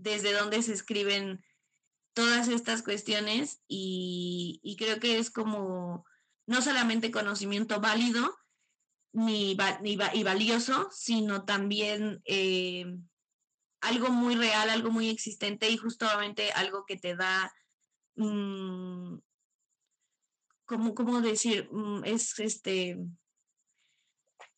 [0.03, 1.45] desde dónde se escriben
[2.12, 6.05] todas estas cuestiones y, creo que es como
[6.47, 8.37] no solamente conocimiento válido
[9.12, 9.57] ni,
[10.15, 12.87] y valioso, sino también eh,
[13.81, 17.53] algo muy real, algo muy existente y justamente algo que te da,
[18.16, 19.19] mm,
[20.65, 21.69] como, ¿cómo decir?
[21.70, 22.99] Mm, es este,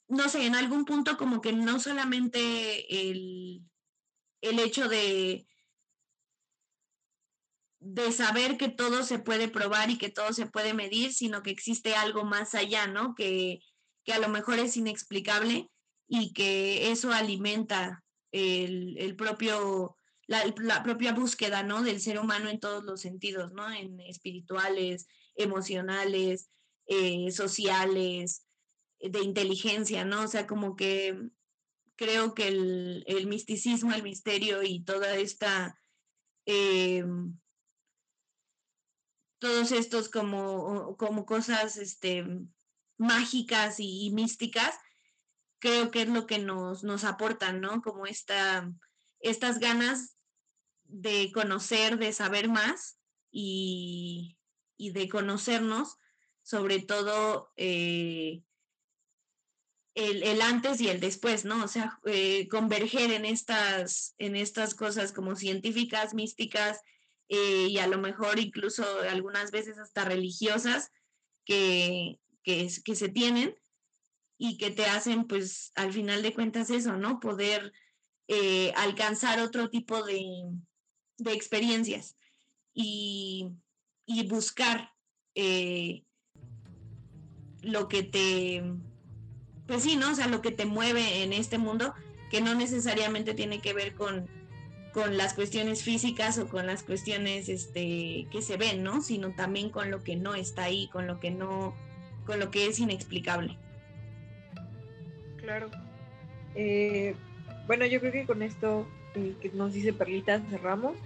[0.08, 3.62] no sé, en algún punto como que no solamente el
[4.44, 5.46] el hecho de,
[7.84, 11.50] de saber que todo se puede probar y que todo se puede medir, sino que
[11.50, 13.14] existe algo más allá, ¿no?
[13.14, 13.60] Que,
[14.12, 15.70] a lo mejor es inexplicable
[16.06, 19.96] y que eso alimenta el, propio,
[20.26, 21.82] la, propia búsqueda, ¿no?
[21.82, 23.70] Del ser humano en todos los sentidos, ¿no?
[23.70, 26.50] En espirituales, emocionales,
[26.86, 28.46] eh, sociales,
[28.98, 30.22] de inteligencia, ¿no?
[30.22, 31.18] O sea, como que
[31.96, 35.78] creo que el, misticismo, el misterio y toda esta,
[36.46, 37.04] eh,
[39.38, 42.26] todos estos como, como cosas este,
[42.96, 44.74] mágicas y, místicas,
[45.58, 47.82] creo que es lo que nos, nos aportan, ¿no?
[47.82, 48.70] Como esta,
[49.20, 50.16] estas ganas
[50.84, 52.98] de conocer, de saber más
[53.30, 54.38] y,
[54.78, 55.96] de conocernos,
[56.42, 58.42] sobre todo eh,
[59.94, 61.64] el, antes y el después, ¿no?
[61.64, 66.80] O sea, eh, converger en estas, en estas cosas como científicas, místicas,
[67.28, 70.90] eh, y a lo mejor incluso algunas veces hasta religiosas
[71.44, 73.54] que, que, se tienen
[74.36, 77.20] y que te hacen, pues, al final de cuentas eso, ¿no?
[77.20, 77.72] Poder
[78.28, 80.24] eh, alcanzar otro tipo de,
[81.18, 82.16] de experiencias
[82.74, 83.52] y,
[84.06, 84.90] y buscar
[87.62, 88.62] lo que te,
[89.66, 90.10] pues sí, ¿no?
[90.12, 91.94] O sea, lo que te mueve en este mundo,
[92.30, 94.28] que no necesariamente tiene que ver con,
[94.92, 99.02] con las cuestiones físicas o con las cuestiones este, que se ven, ¿no?
[99.02, 101.74] Sino también con lo que no está ahí, con lo que no,
[102.26, 103.56] con lo que es inexplicable.
[105.38, 105.70] Claro.
[106.54, 107.14] Eh,
[107.66, 110.96] bueno, yo creo que con esto eh, que nos dice Perlita cerramos.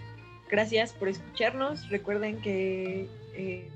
[0.51, 1.89] Gracias por escucharnos.
[1.89, 3.69] Recuerden que, eh,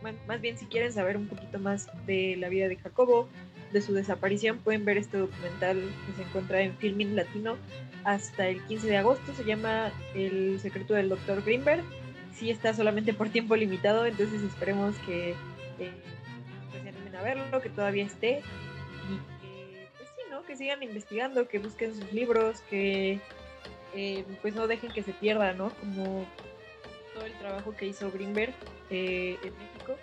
[0.00, 3.28] pues, más bien si quieren saber un poquito más de la vida de Jacobo,
[3.74, 7.56] de su desaparición, pueden ver este documental que se encuentra en Filming Latino
[8.04, 9.34] hasta el 15 de agosto.
[9.34, 11.42] Se llama El secreto del Dr.
[11.42, 11.82] Greenberg.
[12.32, 15.34] Sí está solamente por tiempo limitado, entonces esperemos que
[15.80, 15.92] eh,
[16.70, 18.42] pues, se animen a verlo, que todavía esté
[19.10, 20.44] y que, pues sí, ¿no?
[20.44, 23.18] Que sigan investigando, que busquen sus libros, que
[23.94, 25.70] eh, pues no dejen que se pierda, ¿no?
[25.80, 26.26] Como
[27.12, 28.54] todo el trabajo que hizo Greenberg
[28.90, 29.96] eh, en México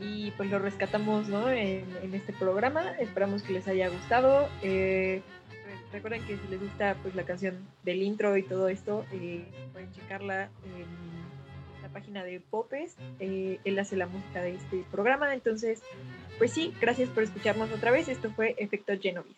[0.00, 1.50] y pues lo rescatamos ¿no?
[1.50, 2.92] en, este programa.
[2.98, 4.48] Esperamos que les haya gustado.
[4.62, 5.22] Eh,
[5.92, 9.90] recuerden que si les gusta pues la canción del intro y todo esto, eh, pueden
[9.92, 12.96] checarla en la página de Popes.
[13.18, 15.34] Eh, él hace la música de este programa.
[15.34, 15.82] Entonces,
[16.38, 18.08] pues sí, gracias por escucharnos otra vez.
[18.08, 19.36] Esto fue Efecto Genovis.